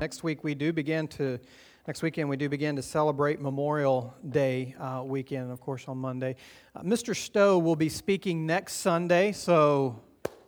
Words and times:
Next 0.00 0.22
week 0.22 0.42
we 0.42 0.54
do 0.54 0.72
begin 0.72 1.08
to, 1.08 1.38
next 1.86 2.00
weekend 2.00 2.30
we 2.30 2.38
do 2.38 2.48
begin 2.48 2.74
to 2.76 2.82
celebrate 2.82 3.38
Memorial 3.38 4.14
Day 4.26 4.74
uh, 4.80 5.02
weekend, 5.04 5.52
of 5.52 5.60
course, 5.60 5.88
on 5.88 5.98
Monday. 5.98 6.36
Uh, 6.74 6.80
Mr. 6.80 7.14
Stowe 7.14 7.58
will 7.58 7.76
be 7.76 7.90
speaking 7.90 8.46
next 8.46 8.76
Sunday, 8.76 9.32
so 9.32 10.00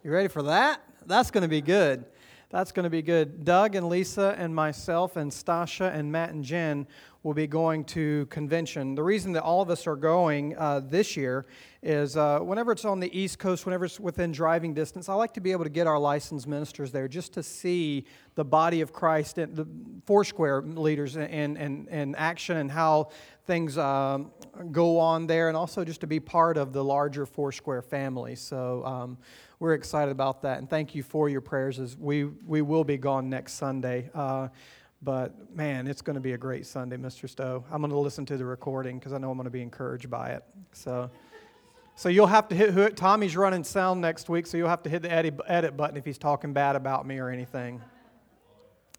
you 0.02 0.11
ready 0.11 0.29
for 0.29 0.43
that? 0.45 0.80
That's 1.05 1.30
going 1.30 1.43
to 1.43 1.48
be 1.48 1.61
good. 1.61 2.07
That's 2.48 2.73
going 2.73 2.84
to 2.84 2.91
be 2.91 3.02
good. 3.02 3.45
Doug 3.45 3.75
and 3.75 3.91
Lisa 3.91 4.34
and 4.38 4.55
myself 4.55 5.16
and 5.16 5.30
Stasha 5.30 5.95
and 5.95 6.11
Matt 6.11 6.30
and 6.30 6.43
Jen 6.43 6.87
will 7.23 7.35
be 7.35 7.47
going 7.47 7.85
to 7.85 8.27
convention. 8.27 8.95
The 8.95 9.03
reason 9.03 9.33
that 9.33 9.43
all 9.43 9.62
of 9.62 9.71
us 9.71 9.87
are 9.87 9.95
going 9.97 10.57
uh, 10.57 10.81
this 10.81 11.17
year 11.17 11.47
is 11.83 12.17
uh, 12.17 12.41
whenever 12.41 12.73
it's 12.73 12.85
on 12.85 13.01
the 13.01 13.17
East 13.17 13.39
Coast, 13.39 13.65
whenever 13.65 13.85
it's 13.85 14.01
within 14.01 14.33
driving 14.33 14.75
distance, 14.75 15.09
I 15.09 15.15
like 15.15 15.35
to 15.35 15.41
be 15.41 15.53
able 15.53 15.65
to 15.65 15.71
get 15.71 15.87
our 15.87 15.98
licensed 15.98 16.47
ministers 16.48 16.91
there 16.91 17.07
just 17.07 17.33
to 17.35 17.43
see 17.43 18.07
the 18.35 18.45
body 18.45 18.81
of 18.81 18.93
Christ 18.93 19.39
and 19.39 19.55
the 19.55 19.67
Foursquare 20.07 20.62
leaders 20.62 21.17
in, 21.17 21.57
in, 21.57 21.89
in 21.89 22.15
action 22.17 22.57
and 22.57 22.71
how 22.71 23.11
things 23.47 23.79
um, 23.79 24.31
go 24.70 24.98
on 24.98 25.27
there, 25.27 25.48
and 25.48 25.57
also 25.57 25.84
just 25.84 26.01
to 26.01 26.07
be 26.07 26.20
part 26.20 26.57
of 26.57 26.73
the 26.73 26.83
larger 26.83 27.27
Foursquare 27.27 27.83
family. 27.83 28.37
So 28.37 28.84
um, 28.84 29.19
we're 29.59 29.75
excited 29.75 30.12
about 30.12 30.43
that, 30.43 30.59
and 30.59 30.70
thank 30.70 30.95
you 30.95 31.03
for 31.03 31.29
your 31.29 31.41
prayers 31.41 31.79
as 31.79 31.97
we, 31.97 32.25
we 32.25 32.62
will 32.62 32.84
be 32.84 32.97
gone 32.97 33.29
next 33.29 33.55
Sunday. 33.55 34.11
Uh, 34.15 34.48
but 35.02 35.55
man, 35.55 35.88
it's 35.88 36.01
going 36.01 36.15
to 36.15 36.20
be 36.20 36.33
a 36.33 36.38
great 36.38 36.65
Sunday, 36.65 36.97
Mr. 36.97 37.29
Stowe. 37.29 37.65
I'm 37.70 37.80
going 37.80 37.91
to 37.91 37.98
listen 37.98 38.24
to 38.27 38.37
the 38.37 38.45
recording 38.45 38.98
because 38.98 39.12
I 39.12 39.19
know 39.19 39.31
I'm 39.31 39.36
going 39.36 39.45
to 39.45 39.50
be 39.50 39.62
encouraged 39.62 40.08
by 40.08 40.31
it. 40.31 40.45
So, 40.72 41.11
so 41.97 42.08
you'll 42.08 42.28
have 42.28 42.48
to 42.48 42.55
hit. 42.55 42.97
Tommy's 42.97 43.36
running 43.36 43.64
sound 43.64 44.00
next 44.00 44.28
week, 44.28 44.47
so 44.47 44.56
you'll 44.56 44.69
have 44.69 44.83
to 44.84 44.91
hit 44.91 45.03
the 45.03 45.11
edit, 45.11 45.41
edit 45.47 45.77
button 45.77 45.97
if 45.97 46.05
he's 46.05 46.19
talking 46.19 46.53
bad 46.53 46.77
about 46.77 47.06
me 47.06 47.19
or 47.19 47.30
anything. 47.30 47.83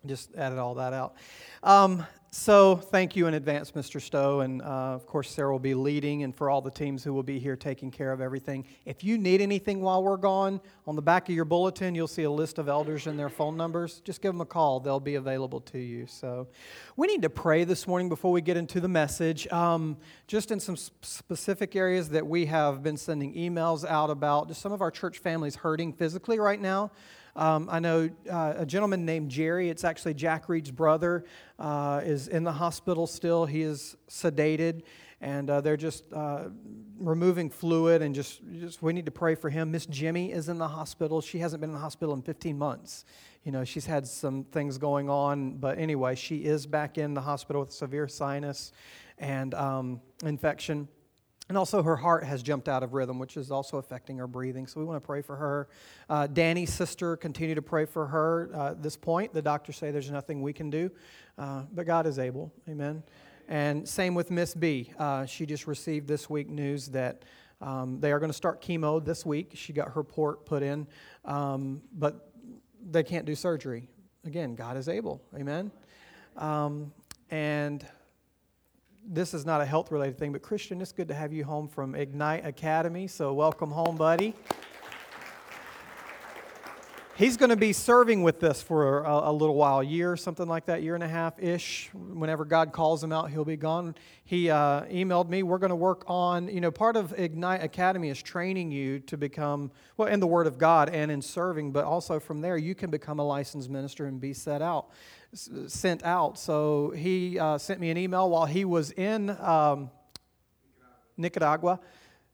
Just 0.05 0.35
added 0.35 0.59
all 0.59 0.75
that 0.75 0.91
out. 0.91 1.15
Um, 1.63 2.05
so, 2.35 2.75
thank 2.75 3.15
you 3.15 3.27
in 3.27 3.35
advance, 3.35 3.71
Mr. 3.73 4.01
Stowe. 4.01 4.39
And 4.39 4.61
uh, 4.63 4.65
of 4.65 5.05
course, 5.05 5.29
Sarah 5.29 5.51
will 5.51 5.59
be 5.59 5.75
leading, 5.75 6.23
and 6.23 6.35
for 6.35 6.49
all 6.49 6.61
the 6.61 6.71
teams 6.71 7.03
who 7.03 7.13
will 7.13 7.21
be 7.21 7.37
here 7.37 7.55
taking 7.55 7.91
care 7.91 8.11
of 8.11 8.21
everything. 8.21 8.65
If 8.85 9.03
you 9.03 9.19
need 9.19 9.39
anything 9.39 9.81
while 9.81 10.03
we're 10.03 10.17
gone, 10.17 10.59
on 10.87 10.95
the 10.95 11.01
back 11.01 11.29
of 11.29 11.35
your 11.35 11.45
bulletin, 11.45 11.93
you'll 11.93 12.07
see 12.07 12.23
a 12.23 12.31
list 12.31 12.57
of 12.57 12.67
elders 12.67 13.05
and 13.05 13.19
their 13.19 13.29
phone 13.29 13.55
numbers. 13.55 14.01
Just 14.03 14.19
give 14.19 14.33
them 14.33 14.41
a 14.41 14.45
call, 14.45 14.79
they'll 14.79 14.99
be 14.99 15.13
available 15.15 15.61
to 15.61 15.77
you. 15.77 16.07
So, 16.07 16.47
we 16.97 17.05
need 17.05 17.21
to 17.21 17.29
pray 17.29 17.65
this 17.65 17.87
morning 17.87 18.09
before 18.09 18.31
we 18.31 18.41
get 18.41 18.57
into 18.57 18.81
the 18.81 18.89
message. 18.89 19.47
Um, 19.49 19.95
just 20.25 20.49
in 20.49 20.59
some 20.59 20.75
specific 20.75 21.75
areas 21.75 22.09
that 22.09 22.25
we 22.25 22.47
have 22.47 22.81
been 22.81 22.97
sending 22.97 23.35
emails 23.35 23.87
out 23.87 24.09
about, 24.09 24.47
just 24.47 24.59
some 24.59 24.71
of 24.71 24.81
our 24.81 24.91
church 24.91 25.19
families 25.19 25.55
hurting 25.55 25.93
physically 25.93 26.39
right 26.39 26.59
now. 26.59 26.91
Um, 27.35 27.67
I 27.71 27.79
know 27.79 28.09
uh, 28.29 28.53
a 28.57 28.65
gentleman 28.65 29.05
named 29.05 29.31
Jerry, 29.31 29.69
it's 29.69 29.83
actually 29.83 30.13
Jack 30.13 30.49
Reed's 30.49 30.69
brother, 30.69 31.25
uh, 31.57 32.01
is 32.03 32.27
in 32.27 32.43
the 32.43 32.51
hospital 32.51 33.07
still. 33.07 33.45
He 33.45 33.63
is 33.63 33.97
sedated, 34.07 34.83
and 35.19 35.49
uh, 35.49 35.61
they're 35.61 35.77
just 35.77 36.11
uh, 36.13 36.49
removing 36.99 37.49
fluid, 37.49 38.03
and 38.03 38.13
just, 38.13 38.41
just 38.59 38.83
we 38.83 38.93
need 38.93 39.05
to 39.05 39.11
pray 39.11 39.33
for 39.33 39.49
him. 39.49 39.71
Miss 39.71 39.87
Jimmy 39.87 40.31
is 40.31 40.47
in 40.47 40.59
the 40.59 40.67
hospital. 40.67 41.21
She 41.21 41.39
hasn't 41.39 41.61
been 41.61 41.71
in 41.71 41.75
the 41.75 41.81
hospital 41.81 42.13
in 42.13 42.21
15 42.21 42.55
months. 42.55 43.03
You 43.43 43.51
know, 43.51 43.63
she's 43.63 43.87
had 43.87 44.07
some 44.07 44.43
things 44.43 44.77
going 44.77 45.09
on, 45.09 45.57
but 45.57 45.79
anyway, 45.79 46.15
she 46.15 46.45
is 46.45 46.67
back 46.67 46.99
in 46.99 47.15
the 47.15 47.21
hospital 47.21 47.61
with 47.61 47.71
severe 47.71 48.07
sinus 48.07 48.71
and 49.17 49.53
um, 49.55 50.01
infection. 50.23 50.87
And 51.53 51.57
also, 51.59 51.83
her 51.83 51.97
heart 51.97 52.23
has 52.23 52.41
jumped 52.41 52.67
out 52.67 52.81
of 52.81 52.95
rhythm, 52.95 53.19
which 53.19 53.37
is 53.37 53.51
also 53.51 53.77
affecting 53.77 54.17
her 54.17 54.25
breathing. 54.25 54.65
So, 54.65 54.79
we 54.79 54.87
want 54.87 54.95
to 54.95 55.05
pray 55.05 55.21
for 55.21 55.35
her. 55.35 55.67
Uh, 56.09 56.25
Danny's 56.25 56.73
sister, 56.73 57.15
continue 57.15 57.53
to 57.53 57.61
pray 57.61 57.85
for 57.85 58.07
her. 58.07 58.49
Uh, 58.55 58.71
at 58.71 58.81
this 58.81 58.97
point, 58.97 59.35
the 59.35 59.41
doctors 59.43 59.77
say 59.77 59.91
there's 59.91 60.09
nothing 60.09 60.41
we 60.41 60.51
can 60.51 60.71
do, 60.71 60.89
uh, 61.37 61.61
but 61.71 61.85
God 61.85 62.07
is 62.07 62.17
able. 62.17 62.51
Amen. 62.67 63.03
And 63.47 63.87
same 63.87 64.15
with 64.15 64.31
Miss 64.31 64.55
B. 64.55 64.93
Uh, 64.97 65.27
she 65.27 65.45
just 65.45 65.67
received 65.67 66.07
this 66.07 66.27
week 66.27 66.49
news 66.49 66.87
that 66.87 67.21
um, 67.61 67.99
they 67.99 68.11
are 68.11 68.17
going 68.17 68.31
to 68.31 68.35
start 68.35 68.59
chemo 68.59 69.05
this 69.05 69.23
week. 69.23 69.51
She 69.53 69.73
got 69.73 69.91
her 69.91 70.03
port 70.03 70.47
put 70.47 70.63
in, 70.63 70.87
um, 71.23 71.83
but 71.99 72.31
they 72.89 73.03
can't 73.03 73.27
do 73.27 73.35
surgery. 73.35 73.87
Again, 74.25 74.55
God 74.55 74.75
is 74.75 74.89
able. 74.89 75.21
Amen. 75.35 75.71
Um, 76.35 76.91
and 77.29 77.85
this 79.05 79.33
is 79.33 79.45
not 79.45 79.61
a 79.61 79.65
health 79.65 79.91
related 79.91 80.17
thing, 80.17 80.31
but 80.31 80.41
Christian, 80.41 80.81
it's 80.81 80.91
good 80.91 81.07
to 81.09 81.13
have 81.13 81.33
you 81.33 81.43
home 81.43 81.67
from 81.67 81.95
Ignite 81.95 82.45
Academy. 82.45 83.07
So, 83.07 83.33
welcome 83.33 83.71
home, 83.71 83.97
buddy. 83.97 84.33
He's 87.15 87.37
going 87.37 87.51
to 87.51 87.55
be 87.55 87.73
serving 87.73 88.23
with 88.23 88.39
this 88.39 88.63
for 88.63 89.03
a, 89.03 89.29
a, 89.29 89.31
little 89.31 89.53
while, 89.53 89.83
year, 89.83 90.17
something 90.17 90.47
like 90.47 90.65
that, 90.65 90.81
year 90.81 90.95
and 90.95 91.03
a 91.03 91.07
half 91.07 91.37
ish. 91.37 91.91
Whenever 91.93 92.43
God 92.43 92.71
calls 92.71 93.03
him 93.03 93.11
out, 93.11 93.29
he'll 93.29 93.45
be 93.45 93.55
gone. 93.55 93.93
He 94.23 94.49
uh, 94.49 94.81
emailed 94.85 95.29
me. 95.29 95.43
We're 95.43 95.59
going 95.59 95.69
to 95.69 95.75
work 95.75 96.05
on, 96.07 96.47
you 96.47 96.59
know, 96.59 96.71
part 96.71 96.95
of 96.95 97.13
Ignite 97.19 97.63
Academy 97.63 98.09
is 98.09 98.19
training 98.19 98.71
you 98.71 98.99
to 99.01 99.15
become, 99.15 99.69
well, 99.95 100.07
in 100.07 100.21
the 100.21 100.27
Word 100.27 100.47
of 100.47 100.57
God 100.57 100.89
and 100.89 101.11
in 101.11 101.21
serving, 101.21 101.71
but 101.71 101.85
also 101.85 102.19
from 102.19 102.41
there, 102.41 102.57
you 102.57 102.73
can 102.73 102.89
become 102.89 103.19
a 103.19 103.23
licensed 103.23 103.69
minister 103.69 104.07
and 104.07 104.19
be 104.19 104.33
set 104.33 104.63
out 104.63 104.87
sent 105.33 106.03
out. 106.03 106.37
So 106.37 106.91
he 106.91 107.39
uh, 107.39 107.57
sent 107.57 107.79
me 107.79 107.89
an 107.89 107.97
email 107.97 108.29
while 108.29 108.45
he 108.45 108.65
was 108.65 108.91
in 108.91 109.29
um, 109.39 109.89
Nicaragua. 111.17 111.79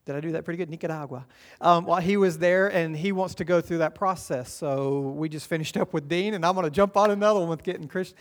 Did 0.06 0.16
I 0.16 0.22
do 0.22 0.32
that 0.32 0.44
pretty 0.44 0.58
good? 0.58 0.70
Nicaragua. 0.70 1.26
Um, 1.62 1.86
while 1.86 2.02
he 2.02 2.18
was 2.18 2.40
there, 2.40 2.68
and 2.68 2.98
he 2.98 3.12
wants 3.12 3.36
to 3.36 3.46
go 3.46 3.62
through 3.62 3.80
that 3.80 3.96
process. 3.96 4.52
So 4.52 5.02
we 5.02 5.30
just 5.30 5.48
finished 5.48 5.78
up 5.78 5.94
with 5.94 6.10
Dean, 6.10 6.34
and 6.34 6.46
I'm 6.46 6.56
going 6.56 6.66
to 6.66 6.72
jump 6.72 6.98
on 6.98 7.12
another 7.12 7.40
one 7.42 7.50
with 7.50 7.64
getting 7.64 7.88
Christian. 7.88 8.18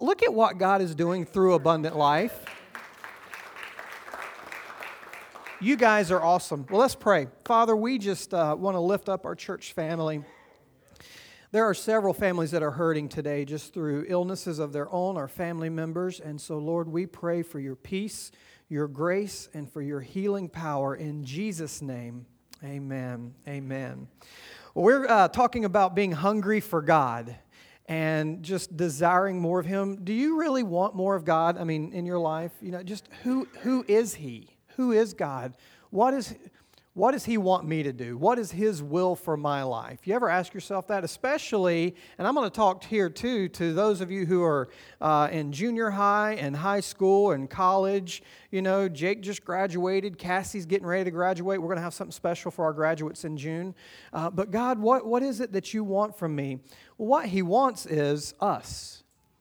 Look 0.00 0.22
at 0.22 0.32
what 0.32 0.58
God 0.58 0.82
is 0.82 0.94
doing 0.94 1.24
through 1.24 1.54
Abundant 1.54 1.96
Life. 1.96 2.44
You 5.60 5.76
guys 5.76 6.10
are 6.10 6.22
awesome. 6.22 6.66
Well, 6.70 6.80
let's 6.80 6.94
pray. 6.94 7.28
Father, 7.44 7.76
we 7.76 7.98
just 7.98 8.32
uh, 8.32 8.56
want 8.58 8.76
to 8.76 8.80
lift 8.80 9.10
up 9.10 9.26
our 9.26 9.34
church 9.34 9.74
family. 9.74 10.24
There 11.52 11.64
are 11.64 11.74
several 11.74 12.14
families 12.14 12.52
that 12.52 12.62
are 12.62 12.70
hurting 12.70 13.08
today 13.08 13.44
just 13.44 13.74
through 13.74 14.06
illnesses 14.06 14.60
of 14.60 14.72
their 14.72 14.88
own 14.92 15.16
or 15.16 15.26
family 15.26 15.68
members. 15.68 16.20
And 16.20 16.40
so, 16.40 16.58
Lord, 16.58 16.88
we 16.88 17.06
pray 17.06 17.42
for 17.42 17.58
your 17.58 17.74
peace, 17.74 18.30
your 18.68 18.86
grace, 18.86 19.48
and 19.52 19.68
for 19.68 19.82
your 19.82 20.00
healing 20.00 20.48
power 20.48 20.94
in 20.94 21.24
Jesus' 21.24 21.82
name. 21.82 22.26
Amen. 22.62 23.34
Amen. 23.48 24.06
Well, 24.74 24.84
we're 24.84 25.08
uh, 25.08 25.26
talking 25.26 25.64
about 25.64 25.96
being 25.96 26.12
hungry 26.12 26.60
for 26.60 26.82
God 26.82 27.34
and 27.86 28.44
just 28.44 28.76
desiring 28.76 29.40
more 29.40 29.58
of 29.58 29.66
Him. 29.66 30.04
Do 30.04 30.12
you 30.12 30.38
really 30.38 30.62
want 30.62 30.94
more 30.94 31.16
of 31.16 31.24
God? 31.24 31.58
I 31.58 31.64
mean, 31.64 31.92
in 31.92 32.06
your 32.06 32.20
life, 32.20 32.52
you 32.62 32.70
know, 32.70 32.84
just 32.84 33.08
who 33.24 33.48
who 33.62 33.84
is 33.88 34.14
He? 34.14 34.56
Who 34.76 34.92
is 34.92 35.14
God? 35.14 35.54
What 35.90 36.14
is 36.14 36.32
what 36.94 37.12
does 37.12 37.24
he 37.24 37.38
want 37.38 37.68
me 37.68 37.84
to 37.84 37.92
do? 37.92 38.18
What 38.18 38.38
is 38.40 38.50
his 38.50 38.82
will 38.82 39.14
for 39.14 39.36
my 39.36 39.62
life? 39.62 40.08
You 40.08 40.14
ever 40.14 40.28
ask 40.28 40.52
yourself 40.52 40.88
that? 40.88 41.04
Especially, 41.04 41.94
and 42.18 42.26
I'm 42.26 42.34
going 42.34 42.50
to 42.50 42.54
talk 42.54 42.82
here 42.82 43.08
too 43.08 43.48
to 43.50 43.72
those 43.72 44.00
of 44.00 44.10
you 44.10 44.26
who 44.26 44.42
are 44.42 44.68
uh, 45.00 45.28
in 45.30 45.52
junior 45.52 45.90
high 45.90 46.32
and 46.34 46.56
high 46.56 46.80
school 46.80 47.30
and 47.30 47.48
college. 47.48 48.24
You 48.50 48.60
know, 48.62 48.88
Jake 48.88 49.22
just 49.22 49.44
graduated. 49.44 50.18
Cassie's 50.18 50.66
getting 50.66 50.86
ready 50.86 51.04
to 51.04 51.12
graduate. 51.12 51.62
We're 51.62 51.68
going 51.68 51.76
to 51.76 51.82
have 51.82 51.94
something 51.94 52.12
special 52.12 52.50
for 52.50 52.64
our 52.64 52.72
graduates 52.72 53.24
in 53.24 53.36
June. 53.36 53.76
Uh, 54.12 54.28
but 54.28 54.50
God, 54.50 54.80
what, 54.80 55.06
what 55.06 55.22
is 55.22 55.40
it 55.40 55.52
that 55.52 55.72
you 55.72 55.84
want 55.84 56.18
from 56.18 56.34
me? 56.34 56.58
What 56.96 57.26
he 57.26 57.42
wants 57.42 57.86
is 57.86 58.34
us. 58.40 58.99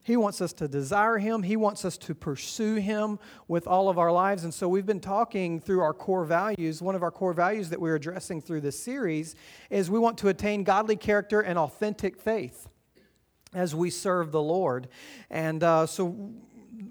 He 0.10 0.18
wants 0.18 0.42
us 0.42 0.54
to 0.54 0.68
desire 0.68 1.18
Him. 1.18 1.44
He 1.44 1.56
wants 1.56 1.86
us 1.86 1.98
to 2.00 2.16
pursue 2.16 2.76
Him 2.76 3.20
with 3.48 3.68
all 3.68 3.90
of 3.90 3.98
our 3.98 4.12
lives. 4.12 4.44
And 4.44 4.54
so 4.54 4.68
we've 4.68 4.86
been 4.86 5.00
talking 5.00 5.60
through 5.60 5.82
our 5.82 5.94
core 5.94 6.26
values. 6.26 6.82
One 6.82 6.96
of 6.96 7.04
our 7.04 7.12
core 7.12 7.34
values 7.34 7.70
that 7.70 7.80
we're 7.80 7.96
addressing 7.96 8.42
through 8.42 8.62
this 8.62 8.80
series 8.80 9.36
is 9.70 9.90
we 9.90 10.00
want 10.00 10.18
to 10.20 10.30
attain 10.30 10.64
godly 10.64 10.96
character 10.96 11.42
and 11.42 11.60
authentic 11.60 12.20
faith 12.20 12.68
as 13.54 13.74
we 13.76 13.90
serve 13.90 14.32
the 14.32 14.42
Lord. 14.42 14.88
And 15.30 15.64
uh, 15.64 15.86
so 15.86 16.32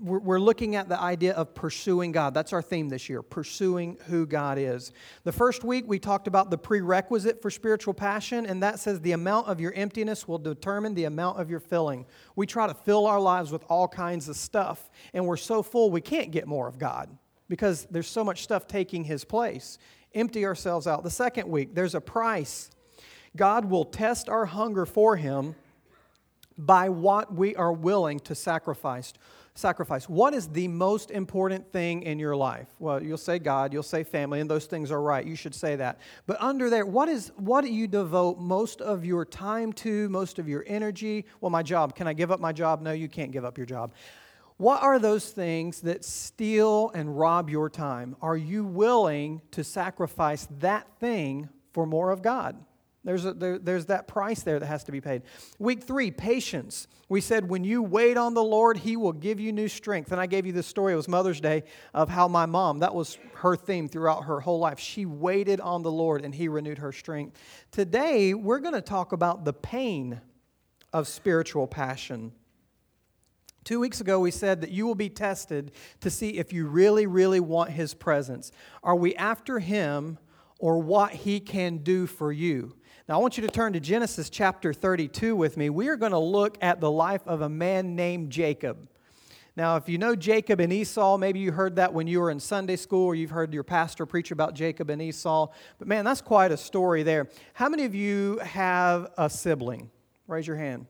we're 0.01 0.41
looking 0.41 0.77
at 0.77 0.89
the 0.89 1.01
idea 1.01 1.33
of 1.33 1.55
pursuing 1.55 2.13
God. 2.13 2.35
That's 2.35 2.53
our 2.53 2.61
theme 2.61 2.89
this 2.89 3.09
year, 3.09 3.23
pursuing 3.23 3.97
who 4.07 4.27
God 4.27 4.59
is. 4.59 4.93
The 5.25 5.33
first 5.33 5.65
week, 5.65 5.85
we 5.87 5.99
talked 5.99 6.29
about 6.29 6.51
the 6.51 6.59
prerequisite 6.59 7.41
for 7.41 7.51
spiritual 7.51 7.95
passion, 7.95 8.45
and 8.45 8.63
that 8.63 8.81
says 8.81 9.01
the 9.01 9.13
amount 9.13 9.47
of 9.47 9.61
your 9.61 9.73
emptiness 9.73 10.29
will 10.29 10.39
determine 10.39 10.95
the 10.95 11.05
amount 11.05 11.41
of 11.41 11.49
your 11.49 11.61
filling. 11.61 12.05
We 12.37 12.47
try 12.47 12.67
to 12.67 12.75
fill 12.75 13.07
our 13.07 13.21
lives 13.21 13.51
with 13.51 13.65
all 13.69 13.89
kinds 13.89 14.29
of 14.29 14.37
stuff, 14.37 14.91
and 15.15 15.27
we're 15.27 15.37
so 15.37 15.63
full 15.63 15.91
we 15.91 16.03
can't 16.03 16.31
get 16.31 16.47
more 16.47 16.69
of 16.69 16.79
God 16.79 17.09
because 17.49 17.87
there's 17.91 18.09
so 18.09 18.23
much 18.23 18.43
stuff 18.43 18.67
taking 18.67 19.05
His 19.05 19.25
place. 19.25 19.79
Empty 20.15 20.45
ourselves 20.45 20.87
out. 20.87 21.03
The 21.03 21.11
second 21.11 21.49
week, 21.49 21.75
there's 21.75 21.95
a 21.95 22.01
price. 22.01 22.71
God 23.37 23.65
will 23.65 23.85
test 23.85 24.29
our 24.29 24.47
hunger 24.47 24.85
for 24.85 25.17
Him 25.17 25.55
by 26.59 26.89
what 26.89 27.33
we 27.33 27.55
are 27.55 27.73
willing 27.73 28.19
to 28.21 28.35
sacrifice. 28.35 29.15
Sacrifice. 29.59 30.09
What 30.09 30.35
is 30.35 30.47
the 30.47 30.69
most 30.69 31.11
important 31.11 31.73
thing 31.73 32.05
in 32.05 32.21
your 32.21 32.37
life? 32.37 32.69
Well, 32.79 33.03
you'll 33.03 33.19
say 33.19 33.41
God, 33.41 33.73
you'll 33.73 33.83
say 33.83 34.05
family, 34.05 34.39
and 34.39 34.49
those 34.49 34.67
things 34.67 34.93
are 34.93 35.03
right. 35.03 35.27
You 35.27 35.35
should 35.35 35.53
say 35.53 35.75
that. 35.75 35.99
But 36.29 36.41
under 36.41 36.71
there, 36.71 36.87
what 36.87 37.09
is 37.09 37.33
what 37.35 37.63
do 37.63 37.69
you 37.69 37.89
devote 37.89 38.39
most 38.39 38.81
of 38.81 39.05
your 39.05 39.25
time 39.25 39.73
to, 39.73 40.09
most 40.11 40.39
of 40.39 40.49
your 40.49 40.63
energy? 40.69 41.25
Well, 41.41 41.51
my 41.51 41.65
job. 41.65 41.97
Can 41.97 42.07
I 42.07 42.13
give 42.13 42.31
up 42.31 42.39
my 42.39 42.53
job? 42.53 42.83
No, 42.83 42.93
you 42.93 43.09
can't 43.09 43.33
give 43.33 43.45
up 43.45 43.59
your 43.59 43.67
job. 43.67 43.91
What 44.59 44.81
are 44.81 45.01
those 45.01 45.29
things 45.29 45.81
that 45.81 46.05
steal 46.05 46.93
and 46.95 47.19
rob 47.19 47.51
your 47.51 47.69
time? 47.69 48.15
Are 48.23 48.37
you 48.37 48.63
willing 48.63 49.43
to 49.51 49.65
sacrifice 49.65 50.47
that 50.61 50.87
thing 51.01 51.49
for 51.73 51.85
more 51.85 52.13
of 52.13 52.23
God? 52.23 52.57
There's, 53.05 53.25
a, 53.25 53.33
there, 53.33 53.59
there's 53.59 53.87
that 53.87 54.09
price 54.09 54.43
there 54.43 54.59
that 54.59 54.67
has 54.67 54.85
to 54.85 54.93
be 54.93 55.01
paid. 55.01 55.23
Week 55.59 55.83
three, 55.83 56.11
patience. 56.11 56.89
We 57.09 57.21
said, 57.21 57.49
when 57.49 57.65
you 57.65 57.83
wait 57.83 58.19
on 58.19 58.35
the 58.35 58.43
Lord, 58.43 58.77
He 58.77 58.97
will 58.97 59.13
give 59.13 59.41
you 59.41 59.53
new 59.53 59.69
strength. 59.69 60.13
And 60.13 60.21
I 60.21 60.27
gave 60.27 60.45
you 60.45 60.53
this 60.53 60.67
story, 60.67 60.93
it 60.93 60.97
was 60.97 61.09
Mother's 61.09 61.41
Day, 61.41 61.63
of 61.95 62.09
how 62.09 62.29
my 62.29 62.45
mom, 62.45 62.81
that 62.81 62.95
was 62.95 63.17
her 63.37 63.57
theme 63.57 63.89
throughout 63.89 64.25
her 64.25 64.41
whole 64.41 64.59
life. 64.59 64.79
She 64.79 65.07
waited 65.07 65.61
on 65.61 65.83
the 65.83 65.93
Lord 65.93 66.25
and 66.25 66.35
He 66.35 66.49
renewed 66.49 66.79
her 66.79 66.93
strength. 66.93 67.39
Today, 67.71 68.35
we're 68.35 68.59
going 68.59 68.75
to 68.75 68.83
talk 68.83 69.13
about 69.13 69.45
the 69.45 69.53
pain 69.53 70.21
of 70.93 71.07
spiritual 71.07 71.67
passion. 71.67 72.33
Two 73.65 73.81
weeks 73.81 74.01
ago, 74.01 74.19
we 74.19 74.31
said 74.31 74.61
that 74.63 74.71
you 74.71 74.87
will 74.87 74.95
be 74.95 75.11
tested 75.11 75.73
to 76.01 76.11
see 76.11 76.31
if 76.31 76.53
you 76.53 76.67
really, 76.67 77.07
really 77.07 77.41
want 77.41 77.71
His 77.71 77.95
presence. 77.95 78.51
Are 78.83 78.97
we 78.97 79.15
after 79.15 79.61
Him 79.61 80.19
or 80.59 80.79
what 80.79 81.13
He 81.13 81.39
can 81.39 81.79
do 81.79 82.07
for 82.07 82.33
you? 82.33 82.75
Now, 83.09 83.15
I 83.15 83.23
want 83.23 83.39
you 83.39 83.47
to 83.47 83.51
turn 83.51 83.73
to 83.73 83.81
Genesis 83.81 84.29
chapter 84.29 84.75
32 84.75 85.35
with 85.35 85.57
me. 85.57 85.71
We 85.71 85.89
are 85.89 85.97
going 85.97 86.13
to 86.13 86.19
look 86.19 86.59
at 86.61 86.79
the 86.79 86.91
life 86.91 87.23
of 87.27 87.41
a 87.41 87.49
man 87.49 87.97
named 87.97 88.31
Jacob. 88.31 88.87
Now, 89.57 89.77
if 89.77 89.89
you 89.89 89.97
know 89.97 90.15
Jacob 90.15 90.61
and 90.61 90.71
Esau, 90.71 91.17
maybe 91.17 91.39
you 91.39 91.51
heard 91.51 91.77
that 91.77 91.95
when 91.95 92.07
you 92.07 92.21
were 92.21 92.31
in 92.31 92.39
Sunday 92.39 92.77
school 92.77 93.07
or 93.07 93.15
you've 93.15 93.31
heard 93.31 93.55
your 93.55 93.65
pastor 93.65 94.05
preach 94.05 94.31
about 94.31 94.53
Jacob 94.53 94.91
and 94.91 95.01
Esau. 95.01 95.49
But 95.79 95.89
man, 95.89 96.05
that's 96.05 96.21
quite 96.21 96.53
a 96.53 96.57
story 96.59 97.03
there. 97.03 97.29
How 97.55 97.71
many 97.71 97.87
of 97.87 97.95
you 97.95 98.41
have 98.41 99.11
a 99.17 99.31
sibling? 99.31 99.91
Raise 100.27 100.47
your 100.47 100.57
hand. 100.57 100.85